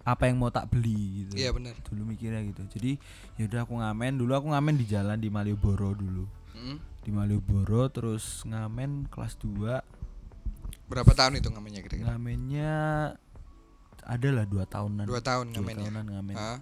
apa 0.00 0.26
yang 0.26 0.40
mau 0.40 0.48
tak 0.48 0.66
beli 0.66 1.22
gitu 1.22 1.36
Iya 1.36 1.52
benar. 1.52 1.76
dulu 1.84 2.08
mikirnya 2.08 2.40
gitu 2.42 2.64
jadi 2.70 2.96
yaudah 3.36 3.62
aku 3.62 3.76
ngamen 3.76 4.16
dulu 4.16 4.32
aku 4.32 4.46
ngamen 4.48 4.74
di 4.74 4.86
jalan 4.86 5.16
di 5.16 5.28
Malioboro 5.28 5.92
dulu 5.92 6.24
Mm. 6.56 6.76
di 7.00 7.10
Malioboro 7.10 7.86
terus 7.88 8.40
ngamen 8.42 9.04
kelas 9.06 9.36
2 9.38 9.84
Berapa 10.86 11.12
tahun 11.12 11.38
itu 11.38 11.46
ngamennya 11.46 11.80
kira-kira? 11.80 12.08
ngamennya 12.10 12.72
ada 14.10 14.28
lah 14.32 14.44
dua 14.44 14.66
tahunan 14.66 15.06
Dua 15.06 15.22
tahun 15.22 15.46
Dua 15.48 15.62
ngamen 15.62 15.70
ya. 15.72 15.82
tahunan 15.86 16.06
ngamen. 16.10 16.34
Ah, 16.34 16.58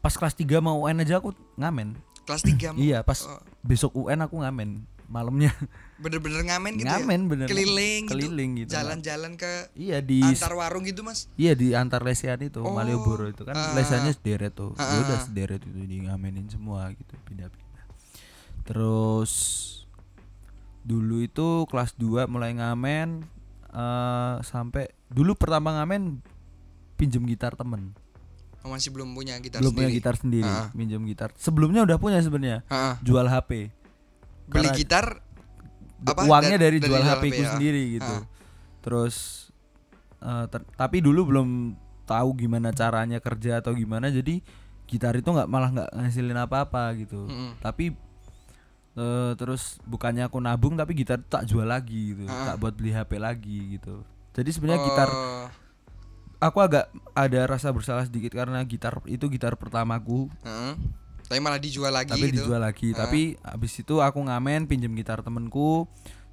pas 0.00 0.10
kelas 0.12 0.34
3 0.34 0.58
mau 0.58 0.82
UN 0.82 0.98
aja 1.00 1.18
aku 1.18 1.30
ngamen. 1.54 1.94
Kelas 2.26 2.42
3 2.42 2.74
iya 2.76 3.02
pas 3.02 3.22
Oh, 3.22 3.38
besok 3.62 3.94
UN 3.96 4.18
aku 4.20 4.42
ngamen 4.42 4.82
malamnya. 5.06 5.54
Bener-bener 5.96 6.42
ngamen 6.42 6.74
gitu 6.74 6.84
ya. 6.84 6.98
ngamen 6.98 7.20
bener 7.24 7.46
Keliling 7.46 8.02
gitu. 8.04 8.10
keliling 8.12 8.50
gitu 8.58 8.70
Jalan-jalan 8.70 9.32
ke 9.34 9.70
iya 9.72 10.02
di 10.02 10.18
antar 10.20 10.52
warung 10.52 10.82
gitu, 10.82 11.00
Mas. 11.00 11.30
iya 11.34 11.54
di 11.54 11.70
antar 11.72 12.02
lesehan 12.02 12.42
itu 12.42 12.58
Oh, 12.58 12.74
Malioboro 12.74 13.30
itu. 13.30 13.46
Kan 13.46 13.54
ah, 13.54 13.70
lesehannya 13.72 14.10
sederet 14.10 14.52
tuh. 14.52 14.74
Ah, 14.74 14.90
ya 14.90 14.98
udah 15.06 15.16
ah. 15.16 15.22
sederet 15.22 15.62
itu 15.62 15.78
di 15.80 16.02
ngamenin 16.02 16.50
semua 16.50 16.90
gitu 16.92 17.14
pindah-pindah. 17.24 17.84
Terus 18.64 19.32
dulu 20.82 21.18
itu 21.20 21.66
kelas 21.66 21.94
2 21.94 22.26
mulai 22.26 22.54
ngamen 22.54 23.22
eh 23.76 24.34
sampai 24.40 24.88
dulu 25.06 25.34
pertama 25.34 25.76
ngamen 25.76 26.24
pinjem 26.94 27.22
gitar 27.26 27.52
temen 27.52 27.92
Oh, 28.60 28.72
masih 28.72 28.90
belum 28.90 29.12
punya 29.12 29.38
gitar 29.38 29.60
belum 29.60 29.70
punya 29.70 29.86
sendiri. 29.86 30.00
gitar 30.02 30.14
sendiri 30.16 30.48
Ah. 30.48 30.66
pinjem 30.72 31.04
gitar 31.04 31.30
sebelumnya 31.34 31.84
udah 31.84 31.96
punya 31.96 32.18
sebenarnya 32.18 32.66
Ah, 32.66 32.98
jual 32.98 33.22
HP 33.24 33.70
beli 34.48 34.64
Karena 34.64 34.74
gitar 34.74 35.04
apa? 36.02 36.24
uangnya 36.24 36.56
Da- 36.56 36.64
dari, 36.64 36.76
jual 36.80 36.98
HP 37.00 37.24
ku 37.30 37.42
ya. 37.42 37.50
sendiri 37.52 37.82
gitu 37.94 38.10
Ah. 38.10 38.24
terus 38.80 39.46
eh, 40.18 40.46
ter- 40.48 40.66
tapi 40.72 40.98
dulu 40.98 41.28
belum 41.28 41.48
tahu 42.02 42.34
gimana 42.34 42.70
caranya 42.70 43.18
kerja 43.18 43.60
atau 43.60 43.70
gimana 43.72 44.08
jadi 44.08 44.40
gitar 44.84 45.12
itu 45.12 45.26
nggak 45.26 45.46
malah 45.46 45.68
nggak 45.68 45.90
ngasilin 45.92 46.38
apa-apa 46.40 46.94
gitu 46.96 47.22
Mm-mm. 47.24 47.58
tapi 47.60 47.94
eh, 48.96 49.32
terus 49.34 49.76
bukannya 49.82 50.24
aku 50.24 50.38
nabung 50.38 50.74
tapi 50.74 50.92
gitar 50.92 51.16
itu 51.16 51.28
tak 51.28 51.44
jual 51.44 51.64
lagi 51.64 52.16
gitu 52.16 52.24
Ah. 52.26 52.50
tak 52.50 52.56
buat 52.58 52.72
beli 52.72 52.90
HP 52.90 53.16
lagi 53.16 53.76
gitu 53.76 54.00
jadi 54.32 54.50
sebenarnya 54.50 54.82
gitar 54.84 55.08
Oh, 55.08 55.48
aku 56.38 56.58
agak 56.58 56.88
ada 57.12 57.40
rasa 57.46 57.68
bersalah 57.70 58.04
sedikit 58.04 58.32
karena 58.34 58.60
gitar 58.62 59.00
itu 59.04 59.28
gitar 59.28 59.54
pertamaku 59.54 60.28
heeh. 60.40 60.74
Tapi 61.26 61.40
malah 61.40 61.58
dijual 61.58 61.90
lagi 61.90 62.08
tapi 62.08 62.30
gitu. 62.30 62.44
dijual 62.44 62.60
lagi 62.60 62.88
Ah. 62.90 63.02
tapi 63.02 63.20
abis 63.36 63.72
itu 63.78 63.98
aku 63.98 64.18
ngamen 64.22 64.64
pinjem 64.64 64.92
gitar 64.94 65.20
temenku 65.20 65.84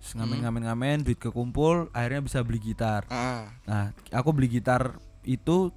Hmm. 0.04 0.20
ngamen 0.20 0.38
ngamen 0.42 0.62
ngamen 0.66 0.98
duit 1.02 1.16
kekumpul 1.18 1.88
akhirnya 1.90 2.20
bisa 2.22 2.40
beli 2.40 2.60
gitar 2.62 3.08
Ah. 3.08 3.48
nah 3.64 3.84
aku 4.10 4.32
beli 4.32 4.52
gitar 4.52 5.00
itu 5.22 5.72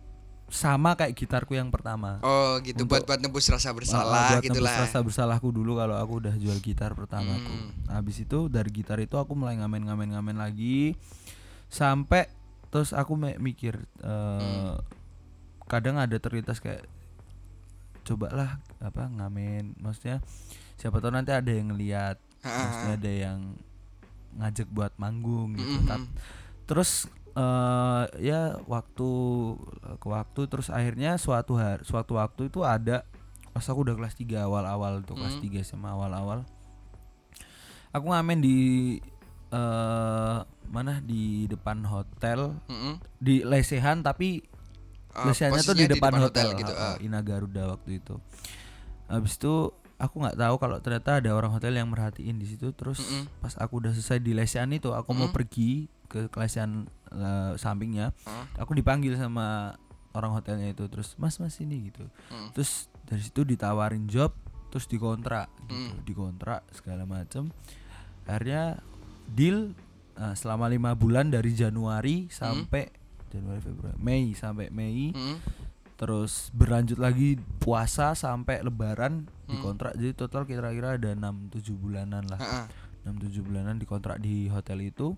sama 0.47 0.95
kayak 0.95 1.13
gitarku 1.13 1.53
yang 1.53 1.69
pertama 1.69 2.19
Oh, 2.21 2.57
gitu 2.61 2.83
Untuk- 2.83 2.95
buat 2.95 3.03
buat 3.05 3.19
nebus 3.19 3.47
rasa 3.47 3.71
Ah, 3.71 3.75
bersalah 3.75 4.27
buat 4.33 4.43
gitu 4.43 4.57
nebus 4.57 4.67
lah. 4.69 4.79
rasa 4.83 4.99
bersalahku 5.01 5.51
dulu 5.51 5.75
kalau 5.75 5.97
aku 5.97 6.21
udah 6.21 6.35
jual 6.35 6.55
gitar 6.59 6.93
pertamaku 6.93 7.43
Hmm. 7.43 7.71
Habis 7.89 8.23
itu 8.23 8.47
dari 8.47 8.71
gitar 8.71 8.99
itu 8.99 9.15
aku 9.15 9.33
mulai 9.33 9.55
ngamen 9.55 9.83
ngamen 9.85 10.09
ngamen 10.13 10.37
lagi 10.37 10.95
sampai 11.67 12.31
terus 12.69 12.91
aku 12.91 13.13
mikir 13.19 13.75
eh, 13.99 14.07
Hmm. 14.07 14.79
kadang 15.65 15.97
ada 15.97 16.15
terlintas 16.17 16.57
kayak 16.57 16.87
cobalah 18.03 18.63
apa 18.79 19.09
ngamen 19.09 19.75
maksudnya 19.77 20.23
siapa 20.77 21.01
tahu 21.01 21.11
nanti 21.11 21.33
ada 21.33 21.49
yang 21.49 21.75
ngeliat 21.75 22.23
maksudnya 22.39 22.95
ada 22.95 23.13
yang 23.13 23.39
ngajak 24.33 24.69
buat 24.69 24.95
manggung 24.95 25.57
gitu 25.57 25.75
Mm-mm. 25.77 25.89
Tap- 25.89 26.13
terus 26.65 27.11
eh 27.37 28.05
ya 28.19 28.41
waktu 28.65 29.09
ke 29.97 30.07
waktu 30.07 30.41
terus 30.49 30.69
akhirnya 30.69 31.15
suatu 31.17 31.55
hari 31.55 31.85
suatu 31.85 32.17
waktu 32.17 32.49
itu 32.49 32.65
ada 32.65 33.05
pas 33.53 33.61
aku 33.63 33.85
udah 33.85 33.95
kelas 33.95 34.17
3 34.17 34.41
awal-awal 34.43 35.01
tuh 35.01 35.15
kelas 35.15 35.37
Mm. 35.37 35.61
3 35.61 35.65
sama 35.67 35.93
awal-awal 35.93 36.49
aku 37.91 38.07
ngamen 38.09 38.41
di 38.41 38.59
eh 39.47 40.39
mana 40.67 40.99
di 40.99 41.47
depan 41.47 41.85
hotel 41.85 42.59
Mm-mm. 42.67 42.99
di 43.17 43.41
lesehan 43.41 44.01
tapi 44.01 44.43
Ah, 45.17 45.33
lesehannya 45.33 45.65
tuh 45.65 45.73
posisinya 45.73 45.89
di 45.89 45.95
depan, 45.97 46.13
hotel, 46.21 46.49
gitu. 46.61 46.73
ah, 46.77 46.93
ah. 46.93 46.97
Ina 47.01 47.25
Garuda 47.25 47.73
waktu 47.73 48.05
itu 48.05 48.21
habis 49.09 49.41
itu 49.41 49.73
aku 49.97 50.21
nggak 50.21 50.37
tahu 50.37 50.55
kalau 50.61 50.77
ternyata 50.77 51.25
ada 51.25 51.33
orang 51.33 51.49
hotel 51.49 51.73
yang 51.73 51.89
merhatiin 51.89 52.37
di 52.37 52.45
situ 52.45 52.69
terus 52.77 53.01
Mm-mm. 53.01 53.25
pas 53.41 53.57
aku 53.57 53.81
udah 53.81 53.97
selesai 53.97 54.21
di 54.21 54.37
lesehan 54.37 54.69
itu 54.73 54.93
aku 54.93 55.17
mau 55.17 55.25
Mm-mm. 55.25 55.33
pergi 55.33 55.89
ke 56.07 56.31
lesehan 56.33 56.87
eh, 57.09 57.53
sampingnya 57.55 58.11
Ah. 58.23 58.47
aku 58.57 58.73
dipanggil 58.73 59.15
sama 59.15 59.77
orang 60.11 60.33
hotelnya 60.33 60.69
itu 60.69 60.87
terus 60.87 61.15
mas 61.17 61.37
mas 61.37 61.55
ini 61.57 61.91
gitu 61.91 62.07
Mm. 62.29 62.51
terus 62.53 62.73
dari 63.05 63.21
situ 63.21 63.43
ditawarin 63.43 64.07
job 64.07 64.33
terus 64.69 64.85
dikontrak 64.85 65.47
gitu 65.63 65.77
Mm. 65.93 66.03
dikontrak 66.03 66.65
segala 66.73 67.05
macem 67.05 67.53
akhirnya 68.25 68.81
deal 69.29 69.75
eh, 70.15 70.35
selama 70.35 70.67
lima 70.67 70.93
bulan 70.93 71.29
dari 71.29 71.53
Januari 71.53 72.27
sampai 72.29 72.89
Januari 73.29 73.61
Februari 73.61 73.99
Mei 73.99 74.33
sampai 74.33 74.71
Mei 74.71 75.11
Mm. 75.11 75.39
terus 75.95 76.49
berlanjut 76.51 76.97
lagi 76.97 77.35
puasa 77.59 78.13
sampai 78.13 78.61
lebaran 78.61 79.25
Hmm. 79.47 79.53
dikontrak 79.53 79.95
jadi 79.95 80.13
total 80.13 80.43
kira-kira 80.43 80.97
ada 80.97 81.09
6 81.11 81.49
7 81.49 81.73
bulanan 81.73 82.27
lah 82.27 82.37
Ah, 82.37 82.53
ah. 82.61 82.67
6 83.03 83.17
7 83.23 83.41
bulanan 83.41 83.77
dikontrak 83.77 84.19
di 84.19 84.49
hotel 84.49 84.83
itu 84.83 85.15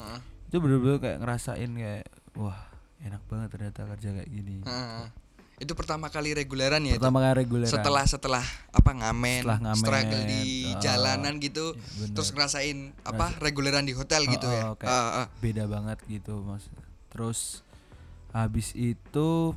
Ah, 0.00 0.20
itu 0.46 0.56
bener-bener 0.56 0.96
kayak 0.96 1.18
ngerasain 1.20 1.70
kayak 1.70 2.08
wah 2.34 2.56
enak 2.98 3.20
banget 3.26 3.48
ternyata 3.50 3.80
kerja 3.86 4.08
kayak 4.14 4.28
gini 4.28 4.64
ah. 4.64 5.12
Itu 5.56 5.76
pertama 5.76 6.08
kali 6.08 6.32
reguleran 6.32 6.80
ya 6.82 6.96
itu? 6.96 6.98
pertama 6.98 7.20
kali 7.20 7.34
reguler 7.38 7.68
setelah 7.68 8.00
setelah 8.02 8.40
apa 8.70 8.90
ngamen, 8.90 9.44
Setelah 9.44 9.60
ngamen, 9.60 9.76
struggle 9.78 10.22
di 10.24 10.42
ah, 10.66 10.80
jalanan 10.80 11.34
gitu 11.36 11.64
iya, 11.70 11.84
bener. 12.00 12.14
terus 12.16 12.28
ngerasain 12.30 12.78
apa 13.02 13.36
reguleran 13.38 13.84
di 13.84 13.92
hotel 13.92 14.24
gitu 14.26 14.44
Oh, 14.44 14.50
ya 14.50 14.62
oh, 14.64 14.74
kayak 14.74 14.88
Ah, 14.88 15.08
ah. 15.20 15.26
beda 15.38 15.64
banget 15.66 16.00
gitu 16.06 16.40
mas 16.40 16.64
terus 17.08 17.60
habis 18.30 18.72
itu 18.72 19.52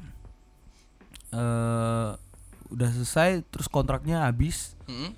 eh 1.32 2.10
udah 2.66 2.90
selesai 2.92 3.46
terus 3.46 3.68
kontraknya 3.68 4.26
habis. 4.26 4.74
Eh, 4.90 5.12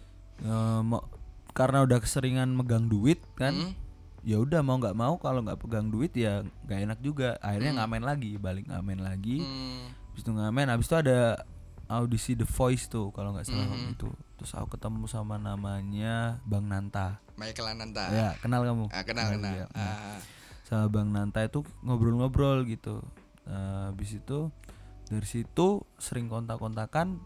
mau- 0.82 1.08
karena 1.50 1.82
udah 1.82 1.98
keseringan 1.98 2.52
megang 2.52 2.86
duit 2.86 3.24
kan 3.34 3.56
Mm-mm. 3.56 3.72
Ya 4.26 4.36
udah 4.36 4.60
mau 4.60 4.76
nggak 4.76 4.98
mau 4.98 5.16
kalau 5.16 5.40
nggak 5.40 5.56
pegang 5.58 5.88
duit 5.88 6.10
ya 6.12 6.42
nggak 6.66 6.80
enak 6.84 7.00
juga. 7.00 7.38
Akhirnya 7.40 7.72
Hmm. 7.72 7.80
ngamen 7.80 8.04
lagi 8.04 8.32
balik 8.36 8.66
ngamen 8.68 9.00
lagi. 9.00 9.40
Mm. 9.40 9.86
habis 10.10 10.22
itu 10.22 10.32
ngamen 10.32 10.68
habis 10.68 10.88
itu 10.88 10.96
ada 10.96 11.20
audisi 11.86 12.34
The 12.34 12.48
Voice 12.48 12.88
tuh 12.88 13.12
kalau 13.12 13.30
nggak 13.32 13.46
salah 13.46 13.68
waktu 13.68 13.86
Mhm. 13.86 13.96
itu. 13.96 14.10
Terus 14.36 14.52
aku 14.52 14.74
ketemu 14.74 15.06
sama 15.06 15.36
namanya 15.36 16.42
Bang 16.42 16.66
Nanta. 16.66 17.22
Michael 17.36 17.68
Ananta. 17.70 18.04
Ya 18.10 18.34
kenal 18.38 18.64
kamu? 18.64 18.88
Ah, 18.90 19.04
kenal 19.04 19.28
kenal 19.30 19.52
juga. 19.54 19.66
Nah, 19.70 19.84
Ah, 19.86 20.20
sama 20.64 20.86
Bang 20.88 21.12
Nanta 21.12 21.40
itu 21.42 21.62
ngobrol-ngobrol 21.80 22.66
gitu. 22.66 23.04
Eh, 23.44 23.54
habis 23.86 24.10
itu 24.12 24.50
dari 25.06 25.24
situ 25.24 25.68
sering 25.96 26.26
kontak-kontakan 26.26 27.20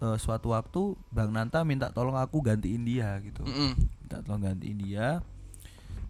eh, 0.00 0.18
suatu 0.18 0.50
waktu 0.50 0.98
Bang 1.08 1.30
Nanta 1.30 1.62
minta 1.62 1.88
tolong 1.88 2.16
aku 2.16 2.42
gantiin 2.42 2.82
dia 2.82 3.14
gitu. 3.20 3.44
Mm-mm. 3.44 3.78
minta 4.02 4.18
tolong 4.20 4.42
gantiin 4.42 4.74
dia 4.76 5.22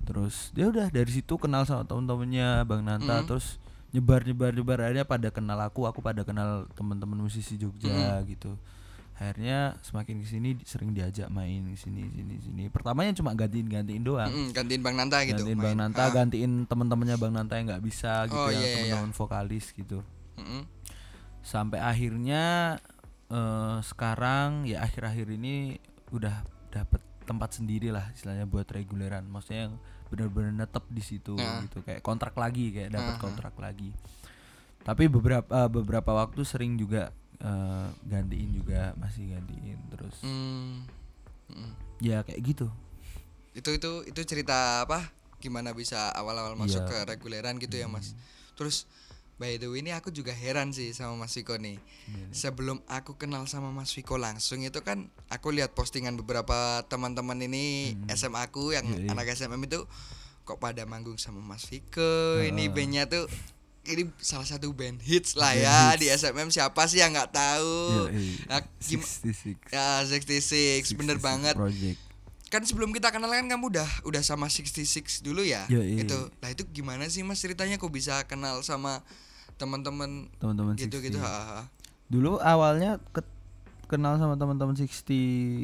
terus 0.03 0.51
dia 0.51 0.67
udah 0.67 0.89
dari 0.89 1.09
situ 1.09 1.35
kenal 1.37 1.63
sama 1.63 1.83
temen-temennya 1.83 2.63
Bang 2.63 2.83
Nanta 2.83 3.21
Mm. 3.21 3.27
terus 3.27 3.63
nyebar 3.91 4.23
nyebar 4.23 4.51
nyebar 4.51 4.79
akhirnya 4.81 5.05
pada 5.05 5.29
kenal 5.29 5.59
aku 5.61 5.85
aku 5.85 6.01
pada 6.01 6.23
kenal 6.23 6.65
teman-teman 6.73 7.21
musisi 7.21 7.55
Jogja 7.55 7.93
gitu 8.25 8.57
akhirnya 9.13 9.79
semakin 9.81 10.19
ke 10.19 10.27
sini 10.27 10.51
sering 10.63 10.91
diajak 10.91 11.29
main 11.29 11.63
sini 11.73 12.09
sini 12.09 12.35
sini 12.37 12.63
pertamanya 12.67 13.13
cuma 13.13 13.31
gantiin 13.33 13.69
gantiin 13.69 14.03
doang 14.03 14.27
Mm-mm, 14.27 14.51
gantiin 14.51 14.81
Bang 14.81 14.97
Nanta 14.97 15.23
gitu. 15.23 15.39
gantiin 15.39 15.55
Bang 15.57 15.77
main. 15.77 15.87
Nanta 15.87 16.03
Ah. 16.03 16.11
gantiin 16.11 16.65
teman-temannya 16.65 17.17
Bang 17.17 17.31
Nanta 17.31 17.55
yang 17.55 17.69
nggak 17.69 17.85
bisa 17.85 18.27
gitu 18.27 18.35
Oh, 18.35 18.49
yang 18.49 18.59
iya, 18.59 18.67
iya, 18.67 18.75
teman-teman 18.91 19.13
vokalis 19.13 19.71
gitu 19.71 20.03
Mm-mm. 20.35 20.67
sampai 21.41 21.79
akhirnya 21.79 22.43
eh, 23.29 23.77
sekarang 23.83 24.65
ya 24.65 24.83
akhir-akhir 24.83 25.27
ini 25.33 25.79
udah 26.11 26.43
dapet 26.71 26.99
tempat 27.33 27.51
sendiri 27.55 27.89
lah 27.89 28.13
istilahnya 28.13 28.45
buat 28.45 28.69
reguleran 28.69 29.25
maksudnya 29.25 29.67
yang 29.67 29.75
benar-benar 30.09 30.53
netep 30.53 30.85
di 30.87 31.01
situ 31.01 31.33
Nah. 31.35 31.65
gitu 31.65 31.81
kayak 31.81 32.01
kontrak 32.01 32.37
lagi 32.37 32.69
kayak 32.71 32.93
dapat 32.93 33.15
Aha. 33.17 33.23
kontrak 33.23 33.55
lagi 33.57 33.91
tapi 34.83 35.09
beberapa 35.09 35.49
eh, 35.49 35.69
beberapa 35.69 36.11
waktu 36.13 36.43
sering 36.43 36.77
juga 36.77 37.09
eh, 37.39 37.89
gantiin 38.05 38.51
juga 38.53 38.93
masih 38.95 39.33
gantiin 39.33 39.79
terus 39.89 40.17
Mm. 40.21 40.85
Mm. 41.51 41.73
ya 41.99 42.21
kayak 42.23 42.41
gitu 42.43 42.69
Itu 43.53 43.69
itu 43.71 43.91
itu 44.07 44.21
cerita 44.25 44.81
apa? 44.81 45.13
Gimana 45.37 45.73
bisa 45.73 46.09
awal-awal 46.11 46.57
masuk 46.57 46.81
Iya. 46.83 46.89
ke 46.89 46.99
reguleran 47.07 47.61
gitu 47.61 47.77
ya, 47.77 47.85
Mas. 47.85 48.17
Terus 48.57 48.89
by 49.43 49.59
the 49.59 49.67
way 49.67 49.83
ini 49.83 49.91
aku 49.91 50.09
juga 50.09 50.31
heran 50.31 50.71
sih 50.71 50.95
sama 50.95 51.19
Mas 51.19 51.35
Viko 51.35 51.59
nih. 51.59 51.75
Gimana? 51.75 52.31
Sebelum 52.31 52.79
aku 52.87 53.17
kenal 53.17 53.43
sama 53.45 53.69
Mas 53.69 53.91
Viko 53.91 54.15
langsung 54.15 54.63
itu 54.63 54.79
kan 54.81 55.11
aku 55.27 55.51
lihat 55.51 55.75
postingan 55.75 56.15
beberapa 56.15 56.55
teman-teman 56.87 57.35
ini 57.41 57.91
SMA 58.09 58.39
aku 58.41 58.71
yang 58.71 58.87
Iya, 58.87 59.03
iya. 59.03 59.11
anak 59.11 59.27
SMM 59.29 59.59
itu 59.65 59.83
kok 60.43 60.57
pada 60.57 60.83
manggung 60.85 61.19
sama 61.19 61.43
Mas 61.43 61.67
Viko. 61.67 62.39
Ini 62.41 62.71
bandnya 62.71 63.05
tuh 63.05 63.27
ini 63.83 64.07
salah 64.17 64.47
satu 64.47 64.71
band 64.71 65.03
hits 65.03 65.35
lah 65.35 65.51
Band 65.51 65.59
ya 65.61 65.75
hits. 65.89 65.99
di 65.99 66.07
SMM 66.09 66.49
siapa 66.49 66.87
sih 66.87 67.03
yang 67.03 67.11
nggak 67.11 67.35
tahu? 67.35 68.07
Nah, 68.47 68.63
gim- 68.79 69.03
66 69.03 69.75
ya 69.75 70.07
66 70.07 70.95
bener 70.95 71.19
66 71.19 71.19
banget. 71.21 71.55
project 71.59 71.99
Kan 72.47 72.63
sebelum 72.63 72.93
kita 72.93 73.09
kenal 73.09 73.27
kan 73.27 73.49
kamu 73.49 73.73
udah 73.73 73.89
udah 74.05 74.21
sama 74.21 74.45
66 74.47 75.25
dulu 75.25 75.41
ya? 75.41 75.65
Yoi. 75.67 75.99
Itu. 75.99 76.29
Lah 76.39 76.53
itu 76.53 76.69
gimana 76.69 77.09
sih 77.09 77.25
Mas 77.25 77.41
ceritanya 77.41 77.75
kok 77.75 77.89
bisa 77.89 78.29
kenal 78.29 78.61
sama 78.61 79.01
teman-teman 79.55 80.29
teman-teman 80.37 80.75
gitu-gitu? 80.75 81.17
60. 81.17 81.23
ha, 81.23 81.31
ha, 81.31 81.61
dulu 82.07 82.37
awalnya 82.39 83.01
ke- 83.09 83.25
kenal 83.87 84.17
sama 84.17 84.35
teman-teman 84.35 84.73
60 84.73 84.89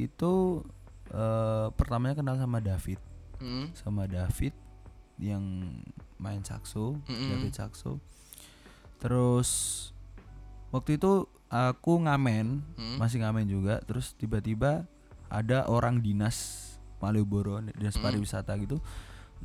itu 0.04 0.33
eh, 1.09 1.66
pertamanya 1.73 2.14
kenal 2.14 2.37
sama 2.37 2.59
David 2.59 3.00
Mm. 3.38 3.71
sama 3.73 4.04
David 4.04 4.50
yang 5.16 5.42
main 6.16 6.42
sakso 6.42 6.99
Mm-mm. 7.04 7.28
David 7.30 7.52
sakso 7.52 7.97
terus 8.99 9.49
waktu 10.68 10.97
itu 10.97 11.25
aku 11.47 12.02
ngamen 12.02 12.61
Mm. 12.75 12.97
masih 12.99 13.18
ngamen 13.21 13.47
juga 13.47 13.80
terus 13.80 14.12
tiba-tiba 14.12 14.85
ada 15.28 15.64
orang 15.64 15.99
dinas 15.99 16.66
Malioboro 16.99 17.62
dinas 17.62 17.95
Mm. 17.95 18.02
pariwisata 18.02 18.52
gitu 18.59 18.83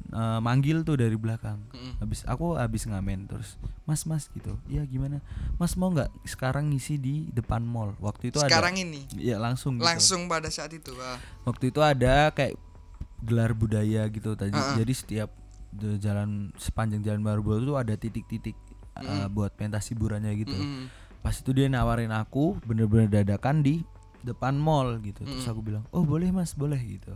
eh, 0.10 0.40
manggil 0.40 0.82
tuh 0.82 0.96
dari 0.96 1.14
belakang 1.14 1.60
Mm-mm. 1.70 2.00
habis 2.00 2.22
aku 2.24 2.54
habis 2.54 2.84
ngamen 2.84 3.26
terus 3.26 3.56
mas 3.84 4.04
mas 4.04 4.30
gitu 4.30 4.56
iya 4.66 4.84
gimana 4.84 5.20
mas 5.56 5.74
mau 5.74 5.90
nggak 5.90 6.10
sekarang 6.24 6.70
ngisi 6.70 6.96
di 6.96 7.16
depan 7.30 7.62
mall 7.62 7.94
waktu 7.98 8.30
itu 8.30 8.38
Sekarang 8.40 8.74
ada 8.74 8.84
ini 8.84 9.06
Iya 9.14 9.38
langsung 9.38 9.78
gitu. 9.78 9.84
langsung 9.84 10.22
pada 10.28 10.48
saat 10.48 10.72
itu. 10.72 10.94
ah. 10.98 11.18
waktu 11.44 11.70
itu 11.70 11.80
ada 11.80 12.30
kayak 12.30 12.56
gelar 13.20 13.52
budaya 13.52 14.04
gitu 14.08 14.34
tadi 14.34 14.54
ah. 14.54 14.76
jadi 14.76 14.94
setiap 14.94 15.30
jalan 15.98 16.54
sepanjang 16.56 17.02
jalan 17.02 17.20
Malioboro 17.20 17.58
itu 17.60 17.74
ada 17.74 17.94
titik-titik 17.94 18.54
uh, 18.94 19.02
Mm-mm. 19.02 19.34
buat 19.34 19.54
pentas 19.54 19.90
hiburannya 19.90 20.32
gitu 20.38 20.54
Mm-mm. 20.54 20.86
pas 21.20 21.34
itu 21.34 21.50
dia 21.50 21.66
nawarin 21.66 22.12
aku 22.12 22.62
bener-bener 22.62 23.10
dadakan 23.10 23.66
di 23.66 23.82
depan 24.22 24.54
mall 24.56 25.02
gitu 25.02 25.26
terus 25.26 25.42
Mm-mm. 25.42 25.52
aku 25.52 25.62
bilang 25.64 25.84
oh 25.90 26.06
boleh 26.06 26.30
mas 26.30 26.54
boleh 26.54 26.78
gitu 26.78 27.12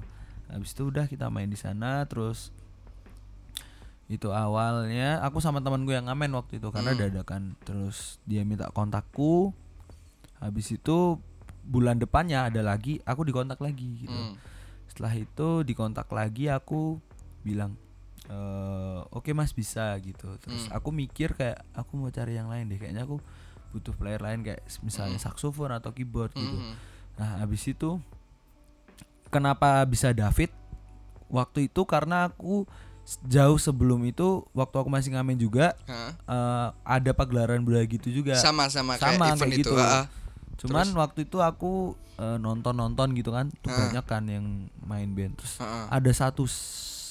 habis 0.48 0.72
itu 0.72 0.84
udah 0.84 1.06
kita 1.06 1.28
main 1.28 1.48
di 1.48 1.56
sana 1.56 2.02
terus 2.04 2.50
itu 4.08 4.32
awalnya 4.32 5.20
aku 5.20 5.44
sama 5.44 5.60
temanku 5.60 5.92
yang 5.92 6.08
ngamen 6.08 6.32
waktu 6.32 6.64
itu 6.64 6.72
karena 6.72 6.96
Mm. 6.96 7.00
dadakan 7.04 7.42
terus 7.62 8.24
dia 8.24 8.48
minta 8.48 8.72
kontakku 8.72 9.52
habis 10.40 10.72
itu 10.72 11.20
bulan 11.62 12.00
depannya 12.00 12.48
ada 12.48 12.64
lagi 12.64 13.04
aku 13.04 13.28
dikontak 13.28 13.60
lagi 13.60 14.08
gitu 14.08 14.16
Mm. 14.16 14.40
setelah 14.88 15.12
itu 15.12 15.48
dikontak 15.62 16.08
lagi 16.10 16.48
aku 16.48 17.04
bilang 17.44 17.76
"Eh, 18.28 19.00
oke 19.12 19.32
mas 19.32 19.52
bisa 19.52 19.92
gitu 20.00 20.36
terus 20.40 20.68
Hmm. 20.68 20.76
aku 20.76 20.92
mikir 20.92 21.32
kayak 21.32 21.64
aku 21.72 21.96
mau 21.96 22.08
cari 22.08 22.36
yang 22.36 22.48
lain 22.48 22.68
deh 22.68 22.76
kayaknya 22.76 23.04
aku 23.04 23.20
butuh 23.72 23.92
player 23.92 24.20
lain 24.20 24.44
kayak 24.44 24.64
misalnya 24.80 25.16
Hmm. 25.16 25.28
saksofon 25.28 25.72
atau 25.72 25.92
keyboard 25.92 26.32
gitu 26.32 26.60
Mm-mm. 26.60 26.76
nah 27.16 27.40
habis 27.40 27.64
itu 27.64 28.00
kenapa 29.28 29.84
bisa 29.84 30.12
David 30.12 30.52
waktu 31.28 31.68
itu 31.68 31.84
karena 31.84 32.32
aku 32.32 32.64
jauh 33.24 33.56
sebelum 33.56 34.04
itu 34.04 34.28
waktu 34.52 34.76
aku 34.76 34.90
masih 34.90 35.12
ngamen 35.12 35.36
juga 35.36 35.72
eh, 35.88 36.68
ada 36.84 37.12
pagelaran 37.12 37.62
budaya 37.62 37.86
gitu 37.86 38.12
juga 38.12 38.36
Sama-sama 38.36 38.96
kayak 38.96 39.16
Sama, 39.16 39.26
event 39.30 39.40
kayak 39.42 39.56
itu. 39.58 39.64
gitu. 39.64 39.74
ah, 39.78 39.88
ah. 39.94 40.06
cuman 40.58 40.88
waktu 40.98 41.20
itu 41.24 41.38
aku 41.38 41.72
eh, 42.18 42.38
nonton-nonton 42.38 43.14
gitu 43.14 43.30
kan 43.30 43.48
tuh 43.58 43.70
Ah. 43.70 43.78
banyak 43.88 44.06
kan 44.06 44.24
yang 44.26 44.46
main 44.82 45.08
band 45.10 45.36
terus 45.36 45.56
Ah, 45.58 45.88
ah. 45.88 45.96
ada 45.96 46.12
satu 46.12 46.44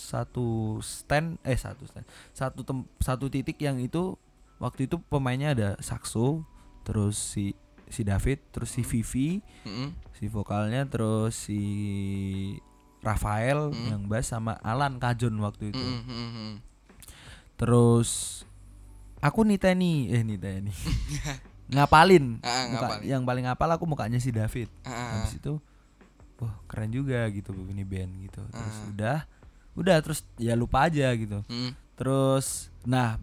satu 0.06 0.46
stand 0.78 1.40
eh 1.42 1.56
satu 1.56 1.82
stand 1.84 2.06
satu 2.30 2.60
tem, 2.60 2.78
satu 2.98 3.26
titik 3.26 3.56
yang 3.58 3.78
itu 3.78 4.14
waktu 4.56 4.84
itu 4.84 5.00
pemainnya 5.02 5.50
ada 5.50 5.68
sakso 5.78 6.44
terus 6.82 7.16
si 7.16 7.56
si 7.86 8.02
David 8.02 8.38
terus 8.50 8.68
si 8.68 8.82
Hmm. 8.82 8.90
Vivi 8.92 9.28
Mm-mm. 9.62 9.88
si 10.12 10.24
vokalnya 10.26 10.84
terus 10.84 11.34
si 11.40 11.60
Rafael 13.00 13.70
Hmm. 13.70 13.86
yang 13.86 14.02
bass 14.06 14.28
sama 14.28 14.56
Alan 14.60 14.96
Kajon 14.96 15.34
waktu 15.38 15.70
itu 15.70 15.80
mm-mm. 15.80 16.58
terus 17.56 18.42
aku 19.18 19.42
niteni 19.42 20.08
eh 20.08 20.20
niteni 20.20 20.72
ngapalin 21.72 22.38
Ah, 22.40 22.68
Muka- 22.68 23.00
ngapalin. 23.00 23.04
yang 23.04 23.22
paling 23.22 23.44
ngapal 23.44 23.70
aku 23.70 23.84
mukanya 23.84 24.16
si 24.16 24.30
David 24.30 24.70
Ah, 24.80 24.90
ah, 24.90 25.08
habis 25.18 25.34
itu 25.34 25.58
wah 26.36 26.54
keren 26.66 26.90
juga 26.90 27.26
gitu 27.28 27.50
ini 27.66 27.82
band 27.82 28.12
gitu 28.22 28.42
terus 28.46 28.76
Ah. 28.76 28.88
udah 28.88 29.18
udah 29.74 29.96
terus 29.98 30.20
ya 30.36 30.54
lupa 30.54 30.84
aja 30.84 31.10
gitu 31.12 31.42
Mm. 31.46 31.72
terus 31.94 32.68
nah 32.82 33.16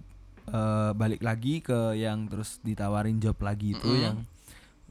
eh, 0.43 0.91
balik 0.93 1.19
lagi 1.19 1.59
ke 1.59 1.95
yang 1.95 2.25
terus 2.25 2.59
ditawarin 2.59 3.15
job 3.17 3.37
lagi 3.37 3.73
itu 3.73 3.85
Mm-mm. 3.85 4.03
yang 4.03 4.17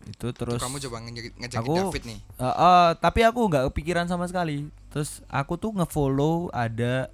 itu 0.05 0.27
terus 0.31 0.57
Tuh, 0.57 0.63
kamu 0.63 0.77
coba 0.81 0.97
ngejek- 1.01 1.37
ngajakin 1.37 1.61
aku 1.61 1.75
David 1.77 2.03
nih. 2.05 2.19
eh, 2.37 2.45
eh, 2.45 2.89
tapi 2.97 3.21
aku 3.23 3.41
nggak 3.45 3.65
kepikiran 3.69 4.07
sama 4.07 4.25
sekali 4.25 4.67
terus 4.89 5.23
aku 5.27 5.55
tuh 5.55 5.71
ngefollow 5.73 6.51
ada 6.51 7.07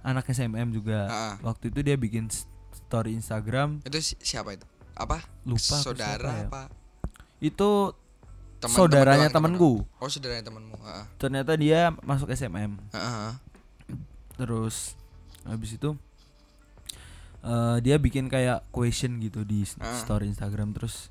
anak 0.00 0.26
SMM 0.26 0.68
juga 0.70 1.04
Ah, 1.04 1.16
ah. 1.30 1.34
waktu 1.42 1.68
itu 1.68 1.80
dia 1.80 1.94
bikin 1.94 2.28
story 2.70 3.12
Instagram 3.12 3.80
Itu 3.82 3.98
si- 3.98 4.18
siapa 4.18 4.52
itu? 4.52 4.64
Apa? 4.92 5.24
lupa 5.42 5.76
Saudara 5.78 6.18
siapa 6.18 6.32
ya. 6.34 6.46
apa? 6.46 6.62
itu 7.38 7.70
Teman- 8.58 8.74
saudaranya 8.74 9.28
teman 9.28 9.54
temenku 9.54 9.86
doang. 9.86 10.02
Oh, 10.02 10.08
saudaranya 10.08 10.42
temanmu. 10.42 10.74
Heeh. 10.76 11.04
ternyata 11.16 11.52
dia 11.54 11.80
masuk 12.02 12.28
SMM 12.28 12.74
Heeh. 12.90 13.30
terus 14.34 14.98
habis 15.42 15.72
itu 15.72 15.94
eh, 17.40 17.76
dia 17.80 17.96
bikin 17.96 18.26
kayak 18.26 18.66
question 18.68 19.18
gitu 19.18 19.42
di 19.42 19.62
Ah. 19.78 19.94
story 19.96 20.26
Instagram 20.26 20.72
terus 20.72 21.08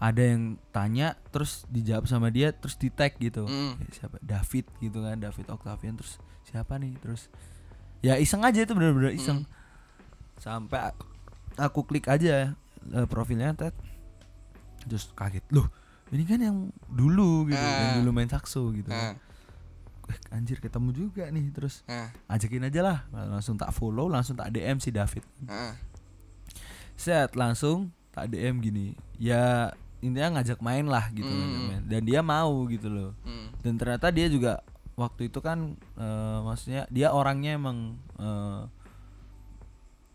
ada 0.00 0.22
yang 0.24 0.42
tanya 0.70 1.12
terus 1.28 1.68
dijawab 1.68 2.08
sama 2.08 2.28
dia 2.28 2.50
terus 2.50 2.74
di 2.74 2.88
tag 2.88 3.14
gitu. 3.16 3.44
Mm. 3.44 3.76
Siapa? 3.90 4.16
David 4.18 4.64
gitu 4.80 4.98
kan 4.98 5.16
David 5.16 5.46
Octavian 5.46 5.94
terus 5.94 6.16
siapa 6.42 6.74
nih? 6.74 6.96
Terus 6.96 7.28
ya 8.00 8.16
iseng 8.16 8.40
aja 8.40 8.58
itu 8.58 8.72
bener-bener 8.72 9.12
iseng. 9.12 9.44
Sampai 10.34 10.88
a- 10.88 10.98
aku 11.60 11.84
klik 11.84 12.08
aja 12.08 12.56
eh, 12.88 13.06
profilnya 13.06 13.52
tet. 13.52 13.76
Terus 14.82 15.12
kaget 15.12 15.44
loh 15.50 15.68
ini 16.10 16.24
kan 16.24 16.40
yang 16.40 16.58
dulu 16.88 17.46
gitu 17.46 17.60
Ah. 17.60 17.94
yang 17.94 18.02
dulu 18.02 18.10
main 18.10 18.26
sakso 18.26 18.72
gitu 18.72 18.90
Ah, 18.90 19.14
eh, 20.08 20.18
anjir 20.32 20.58
ketemu 20.58 20.90
juga 20.90 21.28
nih 21.28 21.54
terus 21.54 21.86
ah, 21.86 22.10
ajakin 22.26 22.66
aja 22.66 22.80
lah 22.80 22.98
langsung 23.30 23.54
tak 23.54 23.70
follow 23.70 24.08
langsung 24.08 24.34
tak 24.34 24.50
DM 24.50 24.80
si 24.80 24.90
David. 24.90 25.22
Ah. 25.46 25.78
set 26.96 27.32
langsung 27.32 27.88
tak 28.10 28.26
DM 28.28 28.58
gini 28.58 28.86
ya 29.16 29.70
intinya 30.00 30.28
ngajak 30.34 30.58
main 30.58 30.84
lah 30.84 31.08
gitu 31.10 31.26
ngajak 31.26 31.62
main. 31.66 31.82
dan 31.84 32.00
dia 32.02 32.20
mau 32.20 32.64
gitu 32.66 32.88
loh 32.88 33.10
Mm. 33.22 33.46
dan 33.60 33.72
ternyata 33.76 34.06
dia 34.08 34.26
juga 34.26 34.52
waktu 34.94 35.28
itu 35.28 35.38
kan 35.38 35.58
eh, 35.94 36.38
maksudnya 36.42 36.84
dia 36.88 37.08
orangnya 37.10 37.54
emang 37.54 37.78
eh, 38.16 38.62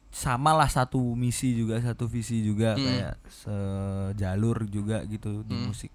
sama 0.10 0.52
lah 0.54 0.68
satu 0.68 0.98
misi 1.14 1.52
juga 1.54 1.76
satu 1.78 2.08
visi 2.08 2.40
juga 2.40 2.74
Hmm. 2.74 2.82
kayak 2.82 3.14
sejalur 3.28 4.64
juga 4.66 5.04
gitu 5.04 5.44
di 5.44 5.54
Hmm. 5.54 5.68
musik 5.70 5.92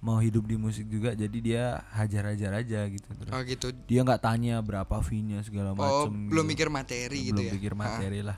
mau 0.00 0.18
hidup 0.18 0.44
di 0.44 0.58
musik 0.58 0.84
juga 0.86 1.14
jadi 1.14 1.38
dia 1.38 1.64
hajar-hajar 1.90 2.50
aja 2.56 2.80
gitu 2.86 3.08
terus 3.14 3.30
Oh 3.30 3.40
gitu. 3.40 3.72
dia 3.86 4.02
nggak 4.02 4.20
tanya 4.20 4.60
berapa 4.60 5.00
fee-nya 5.00 5.40
segala 5.40 5.72
Oh, 5.72 5.78
macem 6.10 6.28
belum 6.28 6.44
gitu. 6.44 6.52
mikir 6.52 6.68
materi 6.68 7.18
gitu 7.24 7.32
belum 7.32 7.46
ya. 7.46 7.52
pikir 7.54 7.72
Ah. 7.72 7.78
materi 7.78 8.20
lah 8.20 8.36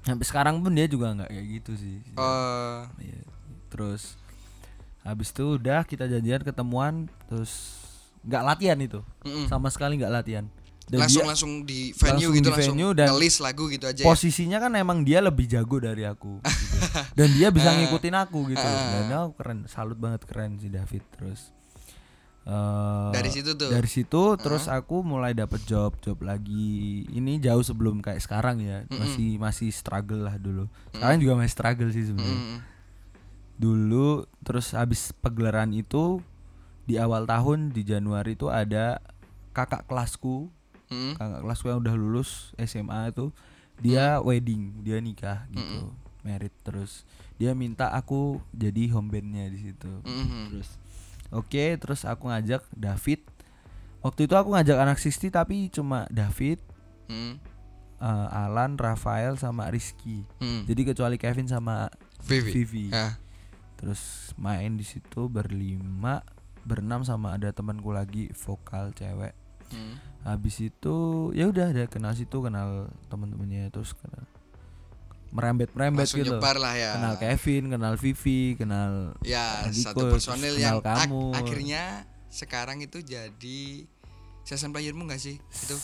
sampai 0.00 0.24
sekarang 0.24 0.54
pun 0.58 0.70
dia 0.70 0.86
juga 0.86 1.12
nggak 1.12 1.28
kayak 1.28 1.46
gitu 1.52 1.72
sih 1.74 1.96
Oh, 2.14 2.86
Iya. 2.96 3.20
Terus 3.72 4.20
habis 5.00 5.32
itu 5.32 5.56
udah 5.56 5.82
kita 5.82 6.04
janjian 6.04 6.44
ketemuan 6.44 7.08
terus 7.26 7.80
nggak 8.22 8.42
latihan 8.44 8.78
itu 8.78 9.00
mm-mm. 9.24 9.48
sama 9.48 9.66
sekali 9.66 9.96
nggak 9.96 10.12
latihan 10.12 10.44
dan 10.86 10.98
langsung 11.02 11.22
dia 11.22 11.30
langsung 11.30 11.52
di 11.64 11.80
venue 11.90 12.10
langsung 12.12 12.32
gitu 12.34 12.42
di 12.42 12.52
langsung 12.52 12.76
venue 12.76 12.92
dan 12.92 13.06
ngelis 13.10 13.36
lagu 13.40 13.64
gitu 13.66 13.84
aja 13.88 14.00
ya. 14.02 14.06
posisinya 14.06 14.58
kan 14.60 14.70
emang 14.76 14.98
dia 15.02 15.18
lebih 15.18 15.46
jago 15.46 15.78
dari 15.78 16.04
aku 16.04 16.38
gitu. 16.38 16.76
dan 17.16 17.28
dia 17.32 17.48
bisa 17.48 17.70
ngikutin 17.80 18.14
aku 18.18 18.38
gitu 18.52 18.62
Ah. 18.62 19.00
dan 19.00 19.10
aku 19.24 19.30
keren 19.40 19.58
salut 19.66 19.96
banget 19.96 20.22
keren 20.22 20.58
si 20.58 20.68
David 20.68 21.02
terus 21.10 21.50
eh, 22.42 23.10
Dari 23.10 23.30
situ 23.30 23.54
tuh. 23.54 23.70
dari 23.70 23.86
situ 23.86 24.22
terus 24.38 24.66
aku 24.66 25.02
mulai 25.02 25.32
dapet 25.32 25.62
job 25.62 25.94
job 25.98 26.18
lagi 26.22 27.06
ini 27.08 27.38
jauh 27.38 27.62
sebelum 27.62 28.02
kayak 28.02 28.18
sekarang 28.18 28.58
ya 28.58 28.82
masih 28.90 29.38
masih 29.38 29.70
struggle 29.70 30.26
lah 30.26 30.34
dulu 30.36 30.66
sekarang 30.92 31.18
juga 31.18 31.34
masih 31.38 31.52
struggle 31.54 31.90
sih 31.90 32.06
sebenarnya. 32.06 32.70
Dulu 33.62 34.26
terus 34.42 34.74
habis 34.74 35.14
pegelaran 35.14 35.70
itu 35.70 36.18
di 36.82 36.98
awal 36.98 37.22
tahun 37.24 37.70
di 37.70 37.86
Januari 37.86 38.34
itu 38.34 38.50
ada 38.50 38.98
kakak 39.54 39.86
kelasku 39.86 40.50
Mm-mm. 40.90 41.14
kakak 41.14 41.40
kelasku 41.40 41.70
yang 41.70 41.78
udah 41.78 41.94
lulus 41.94 42.50
SMA 42.58 43.14
itu 43.14 43.30
dia 43.78 44.18
wedding 44.18 44.82
dia 44.82 44.98
nikah 44.98 45.46
gitu 45.48 45.94
merit 46.22 46.50
terus 46.62 47.06
dia 47.34 47.54
minta 47.54 47.90
aku 47.90 48.42
jadi 48.50 48.90
home 48.90 49.10
bandnya 49.10 49.46
di 49.46 49.58
situ 49.62 49.90
Mm-mm. 50.02 50.50
terus 50.50 50.68
oke 51.30 51.64
terus 51.78 52.02
aku 52.02 52.26
ngajak 52.28 52.66
David 52.72 53.22
waktu 54.02 54.26
itu 54.26 54.34
aku 54.34 54.50
ngajak 54.52 54.74
anak 54.76 54.98
60 54.98 55.30
tapi 55.30 55.70
cuma 55.70 56.10
David 56.10 56.58
Mm-mm. 57.06 57.38
eh, 57.98 58.28
Alan 58.34 58.74
Rafael 58.74 59.38
sama 59.38 59.70
Rizky 59.70 60.26
Mm. 60.42 60.66
jadi 60.66 60.82
kecuali 60.90 61.14
Kevin 61.14 61.46
sama 61.46 61.86
Vivi. 62.22 62.50
Vivi 62.52 62.86
Ah. 62.90 63.14
Terus 63.82 64.00
main 64.36 64.72
di 64.72 64.82
situ 64.82 65.26
berlima 65.26 66.22
berenam 66.62 67.02
sama 67.02 67.34
ada 67.34 67.50
temanku 67.50 67.90
lagi 67.90 68.30
vokal 68.32 68.90
cewek 68.92 69.34
Mm. 69.68 69.96
habis 70.22 70.60
itu 70.60 70.96
ya 71.32 71.48
udah 71.48 71.66
ada 71.66 71.84
kenal 71.86 72.12
situ 72.12 72.38
kenal 72.38 72.86
teman-temannya 73.08 73.66
terus 73.68 73.90
kenal 73.92 74.20
merembet 75.32 75.72
merembet 75.72 76.04
Langsung 76.04 76.20
gitu 76.20 76.36
nyebar 76.36 76.60
lah 76.60 76.76
ya. 76.76 76.92
kenal 76.94 77.14
Kevin 77.16 77.64
kenal 77.70 77.94
Vivi 77.96 78.52
kenal 78.52 79.16
Ya, 79.24 79.64
Adiko, 79.64 79.80
satu 79.88 80.02
personil 80.12 80.60
yang 80.60 80.76
ak- 80.76 81.08
kamu. 81.08 81.32
akhirnya 81.32 82.04
sekarang 82.28 82.84
itu 82.84 83.00
jadi 83.00 83.88
season 84.42 84.70
playermu 84.70 85.04
gak 85.06 85.18
sih? 85.18 85.40
Itu 85.40 85.80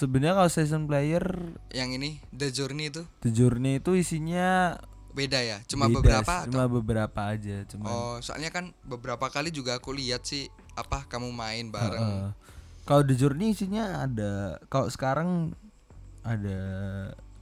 sebenarnya 0.00 0.32
kalau 0.34 0.48
season 0.48 0.88
player 0.88 1.24
yang 1.70 1.92
ini 1.92 2.24
The 2.30 2.48
Journey 2.48 2.88
itu 2.88 3.04
The 3.20 3.30
Journey 3.30 3.78
itu 3.78 3.92
isinya 3.94 4.80
beda 5.16 5.40
ya? 5.40 5.58
Cuma 5.64 5.88
beda, 5.88 5.96
beberapa 5.96 6.34
atau? 6.38 6.52
cuma 6.52 6.66
beberapa 6.68 7.20
aja 7.26 7.64
cuma 7.64 7.86
Oh, 7.86 8.16
soalnya 8.20 8.52
kan 8.52 8.76
beberapa 8.82 9.26
kali 9.26 9.48
juga 9.48 9.80
aku 9.80 9.90
lihat 9.90 10.22
sih 10.22 10.46
apa 10.74 11.08
kamu 11.08 11.32
main 11.32 11.66
bareng. 11.66 11.96
Heeh. 11.98 12.30
kalau 12.84 13.02
The 13.02 13.16
Journey 13.16 13.50
isinya 13.50 14.04
ada 14.04 14.30
kalau 14.66 14.86
sekarang 14.86 15.56
ada 16.20 16.60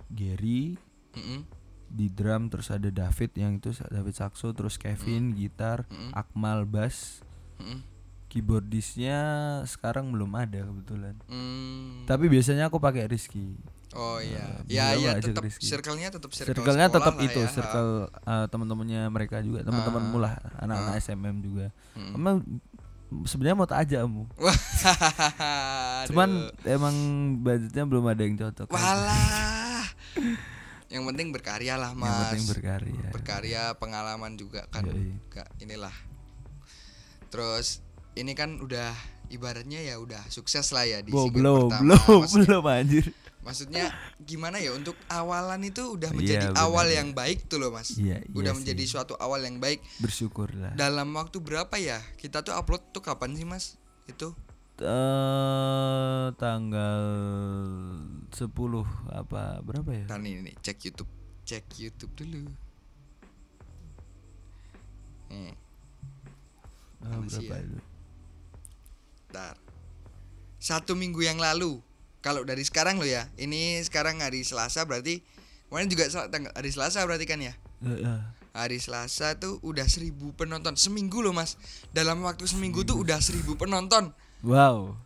Gary 0.06 0.78
Mm-mm. 1.12 1.42
di 1.86 2.06
drum 2.08 2.46
terus 2.46 2.68
ada 2.68 2.88
David 2.88 3.34
yang 3.34 3.58
itu 3.58 3.74
David 3.84 4.14
saxo 4.14 4.50
terus 4.50 4.76
Kevin 4.76 5.32
gitar 5.32 5.84
Mm-mm. 5.88 6.10
Akmal 6.12 6.62
bass 6.64 7.20
Mm-mm. 7.56 7.82
keyboardisnya 8.28 9.18
sekarang 9.64 10.10
belum 10.10 10.30
ada 10.32 10.62
kebetulan 10.62 11.14
Hmm. 11.24 12.04
tapi 12.04 12.26
biasanya 12.26 12.66
aku 12.66 12.78
pakai 12.78 13.06
Rizky 13.06 13.54
Oh 13.94 14.18
iya. 14.18 14.58
Eh, 14.66 14.74
ya 14.74 14.98
ya 14.98 15.16
tetap 15.22 15.46
circle-nya 15.46 16.10
tetap 16.10 16.30
circle 16.34 16.50
circle-nya 16.50 16.86
tetap 16.90 17.14
itu 17.22 17.40
ya. 17.40 17.48
circle 17.50 18.10
eh, 18.10 18.46
teman-temannya 18.50 19.06
mereka 19.08 19.38
juga 19.40 19.62
teman-temanmu 19.62 20.18
lah 20.18 20.34
anak-anak 20.58 20.98
SMM 20.98 21.36
juga. 21.40 21.66
Emang 21.94 22.42
sebenarnya 23.22 23.54
mau 23.54 23.68
tak 23.68 23.86
ajakmu 23.86 24.26
Wah. 24.42 24.58
cuman 26.10 26.50
emang 26.66 26.96
budgetnya 27.46 27.84
belum 27.86 28.04
ada 28.10 28.22
yang 28.26 28.34
cocok. 28.34 28.66
Walah. 28.74 29.86
Yang 30.94 31.10
penting 31.10 31.28
berkarya 31.34 31.74
lah, 31.74 31.90
yang 31.90 32.06
Mas. 32.06 32.30
penting 32.30 32.46
berkarya. 32.54 33.08
Berkarya 33.10 33.62
pengalaman 33.82 34.38
juga 34.38 34.62
kan. 34.70 34.86
Yoi. 34.86 35.18
Inilah. 35.58 35.90
Terus 37.34 37.82
ini 38.14 38.30
kan 38.38 38.62
udah 38.62 38.94
ibaratnya 39.26 39.82
ya 39.82 39.98
udah 39.98 40.22
sukses 40.30 40.70
lah 40.70 40.86
ya 40.86 41.02
di 41.02 41.10
Bo, 41.10 41.26
belum 41.34 41.66
pertama. 41.66 41.98
belum 41.98 42.20
belum 42.30 42.62
anjir 42.70 43.04
maksudnya 43.44 43.92
gimana 44.18 44.56
ya 44.56 44.72
untuk 44.72 44.96
awalan 45.06 45.60
itu 45.62 45.84
udah 45.90 46.08
Iya, 46.08 46.16
menjadi 46.16 46.46
benar, 46.48 46.64
awal 46.64 46.86
yang 46.88 47.12
baik 47.12 47.44
tuh 47.44 47.60
loh 47.60 47.68
mas 47.68 47.92
Iya, 47.94 48.24
udah 48.32 48.50
iya 48.50 48.56
menjadi 48.56 48.80
sih. 48.80 48.90
suatu 48.90 49.14
awal 49.16 49.40
yang 49.40 49.56
baik 49.58 49.84
bersyukur 49.98 50.48
lah 50.50 50.72
dalam 50.72 51.12
waktu 51.12 51.38
berapa 51.38 51.76
ya 51.76 52.00
kita 52.16 52.40
tuh 52.40 52.52
upload 52.52 52.80
tuh 52.90 53.00
kapan 53.00 53.32
sih 53.32 53.44
mas 53.44 53.76
itu 54.06 54.32
eh 54.76 56.26
tanggal 56.34 57.04
10 58.28 58.50
apa 59.08 59.62
berapa 59.62 59.90
ya? 59.92 60.04
Ntar 60.04 60.18
nih, 60.18 60.42
nih 60.42 60.54
cek 60.58 60.78
YouTube 60.82 61.12
cek 61.44 61.64
YouTube 61.78 62.10
dulu 62.14 62.42
nih 62.42 62.56
Eh, 65.30 65.52
Mana 67.00 67.26
sih 67.26 67.42
berapa 67.42 67.54
ya? 67.54 67.64
itu? 67.64 67.78
Bentar. 69.24 69.54
Satu 70.56 70.94
minggu 70.94 71.20
yang 71.20 71.36
lalu. 71.36 71.82
Kalau 72.24 72.40
dari 72.40 72.64
sekarang 72.64 72.96
lo 72.96 73.04
ya. 73.04 73.28
Ini 73.36 73.84
sekarang 73.84 74.18
hari 74.18 74.40
Selasa 74.40 74.82
berarti 74.82 75.20
kemarin 75.68 75.86
juga 75.86 76.08
tanggal 76.26 76.48
hari 76.50 76.72
Selasa 76.72 77.04
berarti 77.04 77.28
kan 77.28 77.36
ya. 77.38 77.52
Hari 78.50 78.78
Selasa 78.78 79.36
tuh 79.36 79.60
udah 79.60 79.84
seribu 79.84 80.32
penonton 80.32 80.72
seminggu 80.72 81.20
loh 81.20 81.36
mas. 81.36 81.60
Dalam 81.90 82.24
waktu 82.24 82.46
seminggu 82.46 82.80
tuh 82.82 82.96
udah 82.96 83.20
seribu 83.20 83.54
penonton. 83.54 84.16
Wow. 84.40 84.96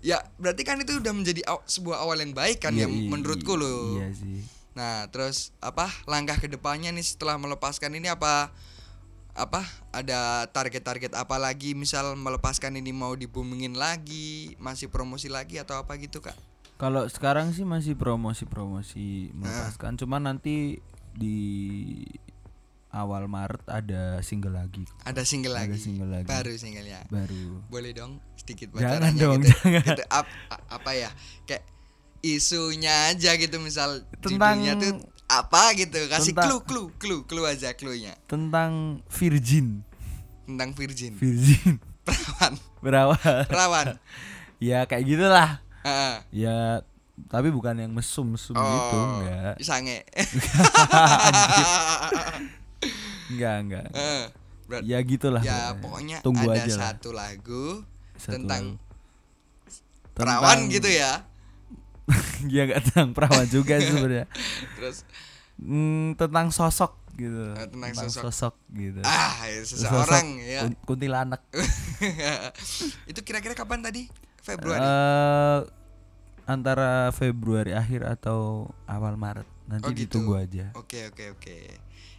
Ya 0.00 0.18
berarti 0.36 0.62
kan 0.62 0.76
itu 0.76 0.96
udah 0.96 1.12
menjadi 1.12 1.46
aw- 1.46 1.62
sebuah 1.64 2.00
awal 2.00 2.18
yang 2.18 2.30
baik 2.30 2.60
kan 2.60 2.72
Iya, 2.72 2.84
ya 2.84 2.88
i- 2.88 3.06
menurutku 3.06 3.54
loh. 3.54 3.96
Iya 3.96 4.10
sih. 4.10 4.42
Nah 4.72 5.06
terus 5.08 5.54
apa 5.58 5.86
langkah 6.04 6.36
ke 6.36 6.46
depannya 6.46 6.90
nih 6.90 7.02
setelah 7.02 7.36
melepaskan 7.36 7.92
ini 7.92 8.06
apa 8.06 8.50
apa 9.32 9.60
ada 9.90 10.48
target-target 10.48 11.12
apa 11.12 11.36
lagi 11.36 11.76
misal 11.76 12.16
melepaskan 12.16 12.72
ini 12.74 12.88
mau 12.88 13.12
di 13.12 13.28
boomingin 13.28 13.76
lagi 13.76 14.56
masih 14.56 14.88
promosi 14.88 15.28
lagi 15.28 15.60
atau 15.60 15.76
apa 15.76 15.92
gitu 15.96 16.24
kak 16.24 16.32
Kalau 16.76 17.04
sekarang 17.06 17.50
sih 17.50 17.64
masih 17.64 17.96
promosi-promosi 17.96 19.32
melepaskan, 19.32 19.96
cuman 19.96 20.22
nanti 20.26 20.76
di 21.10 21.38
awal 22.90 23.24
Maret 23.26 23.64
ada 23.66 24.20
single 24.20 24.52
lagi. 24.54 24.84
ada 25.02 25.20
single 25.22 25.52
Ada 25.52 25.60
lagi 25.66 25.76
single 25.78 26.10
lagi. 26.10 26.26
baru 26.26 26.52
singlenya 26.54 27.00
Baru. 27.06 27.60
boleh 27.66 27.92
dong 27.92 28.20
sedikit 28.34 28.72
Jangan 28.72 29.12
bocorannya 29.12 29.20
dong, 29.20 29.34
gitu, 29.38 29.52
jangan. 29.58 29.84
gitu. 29.86 30.02
Ap- 30.10 30.36
apa 30.66 30.90
ya 30.92 31.10
kayak 31.44 31.64
isunya 32.22 33.08
aja 33.10 33.36
gitu 33.36 33.56
misal 33.58 34.04
Tentang- 34.18 34.60
judulnya 34.60 34.72
tuh 34.76 34.92
apa 35.26 35.72
gitu 35.74 35.98
kasih 36.06 36.32
Tentang- 36.32 36.48
clue 36.48 36.62
clue 36.62 36.88
clue 36.94 37.22
clue 37.24 37.46
aja 37.46 37.72
clue-nya 37.72 38.16
Tentang 38.26 39.00
virgin. 39.10 39.80
tentang 40.44 40.70
virgin 40.72 41.12
Virgin. 41.14 41.76
perawan 42.06 42.52
Berawal. 42.80 43.40
perawan 43.44 43.86
ya 44.56 44.84
kayak 44.84 45.04
gitulah. 45.04 45.60
Heeh. 45.86 46.14
Ya 46.36 46.82
tapi 47.26 47.48
bukan 47.48 47.72
yang 47.74 47.90
mesum-mesum 47.90 48.52
gitu, 48.52 48.96
Oh, 48.98 49.22
enggak. 49.22 49.56
sange 49.58 50.04
Enggak, 53.28 53.54
enggak. 53.58 53.86
Heeh. 53.90 54.24
Berat- 54.66 54.82
Ya 54.84 54.98
gitulah. 55.00 55.40
ya 55.40 55.72
pokoknya 55.76 56.18
Tunggu 56.20 56.42
ada 56.44 56.58
aja 56.60 56.74
lah. 56.74 56.90
satu 56.90 57.10
lagu 57.10 57.86
Satu 58.16 58.34
tentang 58.36 58.74
lagu. 58.74 58.82
perawan 60.12 60.42
Tentang- 60.58 60.72
gitu 60.72 60.88
ya 60.90 61.12
ya 62.48 62.62
enggak 62.64 62.82
tentang 62.84 63.10
perawan 63.12 63.46
juga 63.46 63.78
sebenarnya. 63.78 64.26
terus 64.76 65.06
Hmm, 65.56 66.12
tentang 66.14 66.52
sosok 66.52 67.00
gitu. 67.16 67.54
Eh, 67.54 67.64
tentang 67.66 67.96
sosok. 68.12 68.54
gitu. 68.68 69.00
ah 69.00 69.40
ya 69.42 69.64
seseorang 69.64 70.04
Sosok 70.36 70.44
ya 70.44 70.60
kun- 70.62 70.78
kuntilanak. 70.84 71.40
itu 73.06 73.20
kira-kira 73.22 73.54
kapan 73.54 73.80
tadi 73.80 74.04
Februari 74.46 74.78
Eh 74.80 75.60
antara 76.46 77.10
Februari 77.10 77.74
akhir 77.74 78.06
atau 78.06 78.70
awal 78.86 79.18
Maret. 79.18 79.42
Nanti 79.66 79.82
Oh, 79.82 79.90
gitu. 79.90 80.22
ditunggu 80.22 80.34
aja. 80.38 80.70
oke 80.72 81.10
oke 81.10 81.24
oke 81.34 81.56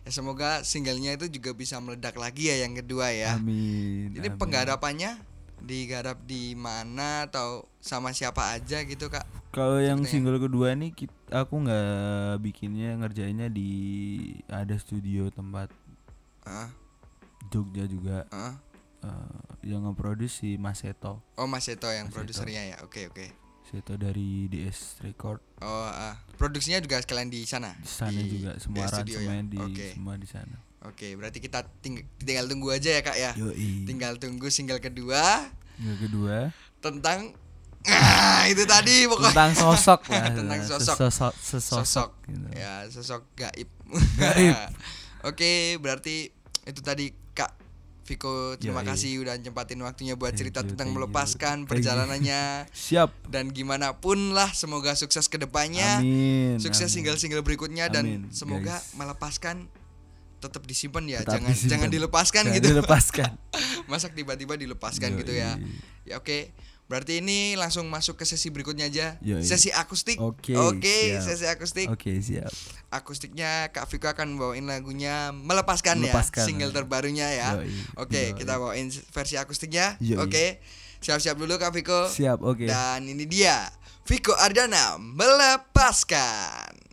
ya 0.03 0.09
semoga 0.09 0.59
singlenya 0.61 1.15
itu 1.15 1.27
juga 1.29 1.51
bisa 1.51 1.79
meledak 1.79 2.15
lagi 2.15 2.47
ya 2.47 2.59
yang 2.61 2.75
kedua 2.75 3.07
ya 3.09 3.35
Amin. 3.35 4.11
jadi 4.11 4.27
amin. 4.27 4.39
penggarapannya 4.39 5.11
digarap 5.57 6.19
di 6.23 6.55
mana 6.55 7.23
atau 7.23 7.63
sama 7.77 8.11
siapa 8.11 8.51
aja 8.51 8.83
gitu 8.83 9.07
kak 9.07 9.23
Kalau 9.49 9.79
yang 9.79 10.03
single 10.03 10.37
kedua 10.37 10.75
nih 10.75 10.91
kit- 10.93 11.11
aku 11.27 11.59
nggak 11.61 11.87
bikinnya 12.39 12.95
ngerjainnya 12.95 13.47
di 13.47 13.71
ada 14.45 14.75
studio 14.75 15.27
tempat 15.27 15.71
Ah, 16.43 16.67
Jogja 17.45 17.83
juga 17.83 18.27
ah. 18.29 18.55
Eh, 19.07 19.39
yang 19.65 19.87
nge-produce 19.87 20.43
si 20.43 20.49
Mas 20.55 20.83
Seto. 20.83 21.23
oh 21.33 21.47
Mas 21.47 21.63
Seto 21.63 21.87
yang 21.87 22.07
produsernya 22.07 22.63
ya 22.67 22.77
oke 22.83 23.07
oke 23.07 23.25
Seto 23.63 23.95
dari 23.95 24.47
DS 24.47 24.99
Record 25.01 25.39
oh 25.59 25.87
ah. 25.87 26.15
produksinya 26.35 26.79
juga 26.79 26.99
sekalian 26.99 27.27
di 27.27 27.43
sana 27.43 27.71
di 27.75 27.87
sana 27.87 28.15
Di 28.15 28.27
juga 28.29 28.51
semua 28.59 28.85
studio 28.85 29.17
ya? 29.17 29.27
aransemen 29.31 29.43
di 29.47 29.57
Oke. 29.59 29.87
semua 29.91 30.15
di 30.15 30.27
sana. 30.27 30.55
oke 30.83 31.07
berarti 31.15 31.39
kita 31.39 31.59
ting- 31.79 32.07
tinggal 32.17 32.47
tunggu 32.47 32.71
aja 32.71 32.91
ya 32.91 33.01
kak 33.01 33.17
ya 33.17 33.31
Yoi. 33.35 33.83
tinggal 33.83 34.15
tunggu 34.15 34.47
single 34.47 34.79
kedua 34.79 35.51
Yang 35.77 35.97
kedua 36.07 36.37
tentang 36.79 37.35
ah, 37.85 38.43
itu 38.47 38.63
tadi 38.63 39.05
pokoknya 39.05 39.31
tentang 39.31 39.53
sosok 39.53 40.01
lah. 40.09 40.25
Tentang 40.37 40.61
sosok. 40.63 40.95
Sesosok, 40.97 41.33
sesosok, 41.37 41.77
sosok 41.83 42.09
gitu. 42.27 42.47
ya 42.55 42.73
sosok 42.87 43.21
gaib. 43.35 43.69
Gaib. 44.21 44.55
Oke, 45.29 45.75
berarti 45.77 46.29
itu 46.63 46.81
tadi 46.83 47.11
Viko 48.07 48.55
terima 48.55 48.79
Yoi. 48.81 48.87
kasih 48.87 49.11
udah 49.19 49.35
nyempatin 49.35 49.83
waktunya 49.83 50.15
buat 50.15 50.31
Thank 50.31 50.39
cerita 50.47 50.59
you, 50.63 50.71
tentang 50.71 50.95
melepaskan 50.95 51.57
you. 51.59 51.67
perjalanannya 51.67 52.41
Siap. 52.87 53.11
dan 53.27 53.51
gimana 53.51 53.91
pun 53.93 54.31
lah 54.31 54.47
semoga 54.49 54.95
sukses 54.95 55.27
ke 55.27 55.35
depannya. 55.35 55.99
Amin. 55.99 56.55
Sukses 56.57 56.87
single-single 56.87 57.43
berikutnya 57.43 57.91
dan 57.91 58.07
Amin, 58.07 58.21
semoga 58.31 58.79
guys. 58.79 58.95
melepaskan 58.95 59.67
tetap 60.37 60.63
disimpan 60.63 61.03
ya, 61.03 61.19
Tetap 61.19 61.33
jangan 61.35 61.49
disimpan. 61.51 61.71
jangan 61.73 61.89
dilepaskan 61.91 62.43
Jangan 62.45 62.55
gitu. 62.55 62.67
Dilepaskan. 62.69 63.29
Masa 63.91 64.07
tiba-tiba 64.07 64.53
dilepaskan 64.55 65.09
gitu 65.17 65.33
ya. 65.33 65.57
Ya 66.05 66.15
oke. 66.15 66.53
Berarti 66.87 67.19
ini 67.19 67.59
langsung 67.59 67.83
masuk 67.91 68.15
ke 68.15 68.23
sesi 68.23 68.47
berikutnya 68.47 68.87
aja. 68.87 69.19
Yoi. 69.19 69.43
Sesi 69.43 69.75
akustik. 69.75 70.15
Oke, 70.23 70.55
Oke, 70.55 71.19
siap. 71.19 71.23
sesi 71.27 71.45
akustik. 71.45 71.87
Oke, 71.91 72.15
siap. 72.23 72.47
akustiknya 72.87 73.67
Kak 73.75 73.91
Viko 73.91 74.07
akan 74.07 74.39
bawain 74.39 74.63
lagunya 74.63 75.35
melepaskan, 75.35 75.99
Melepaskan, 75.99 76.43
ya 76.43 76.47
single 76.47 76.71
ya. 76.71 76.75
terbarunya 76.79 77.27
ya. 77.35 77.49
Oke, 77.99 78.31
yoi. 78.31 78.39
kita 78.39 78.55
bawain 78.55 78.87
versi 78.87 79.35
akustiknya. 79.35 79.99
Oke. 80.17 80.63
Siap-siap 81.03 81.35
dulu 81.35 81.59
Kak 81.59 81.75
Viko. 81.75 82.07
Siap, 82.07 82.39
oke. 82.39 82.63
Dan 82.65 83.03
ini 83.05 83.27
dia 83.27 83.67
Viko 84.07 84.31
Ardana 84.39 84.95
melepaskan. 84.97 86.86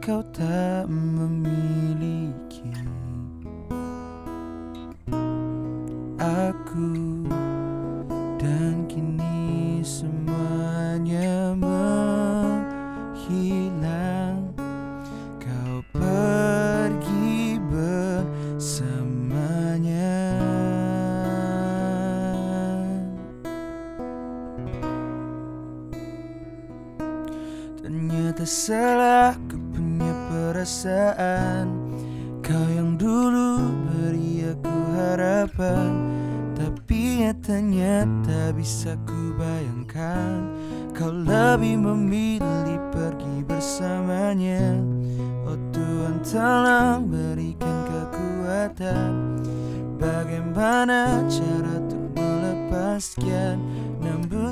Kau 0.00 0.22
tak 0.32 0.88
memiliki 0.88 2.51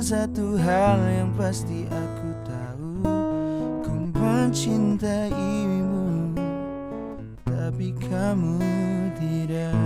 satu 0.01 0.57
hal 0.57 0.97
yang 1.13 1.29
pasti 1.37 1.85
aku 1.85 2.29
tahu. 2.41 3.05
Ku 3.85 4.09
mencintaimu 4.17 5.93
Tapi 7.45 7.93
kamu 8.09 8.57
tidak 9.21 9.77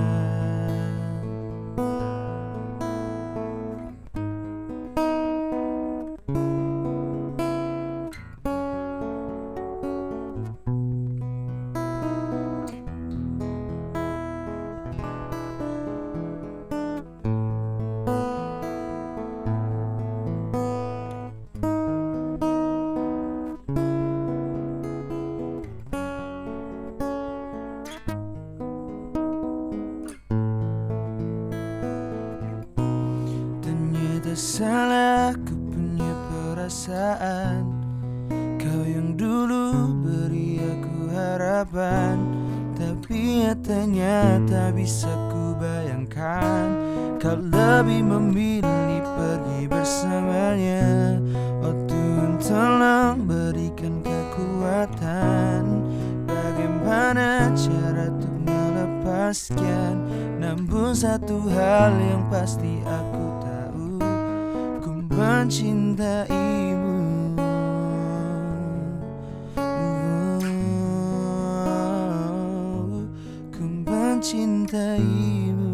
ku 45.31 45.55
bayangkan 45.57 46.67
Kau 47.17 47.39
lebih 47.41 48.05
memilih 48.05 49.01
pergi 49.01 49.65
bersamanya. 49.65 51.17
Oh 51.65 51.73
Tuhan 51.89 52.37
tolong 52.37 53.25
berikan 53.25 54.05
kekuatan 54.05 55.63
Bagaimana 56.29 57.49
cara 57.57 58.13
untuk 58.13 58.37
melepaskan? 58.45 59.93
Namun 60.37 60.93
satu 60.93 61.41
hal 61.49 61.97
yang 61.97 62.29
pasti 62.29 62.85
aku 62.85 63.25
tahu 63.41 63.97
Ku 64.85 64.93
mencintaimu 65.09 66.84
Oh, 74.15 74.17
Ku 74.17 74.21
mencintaimu 74.21 75.64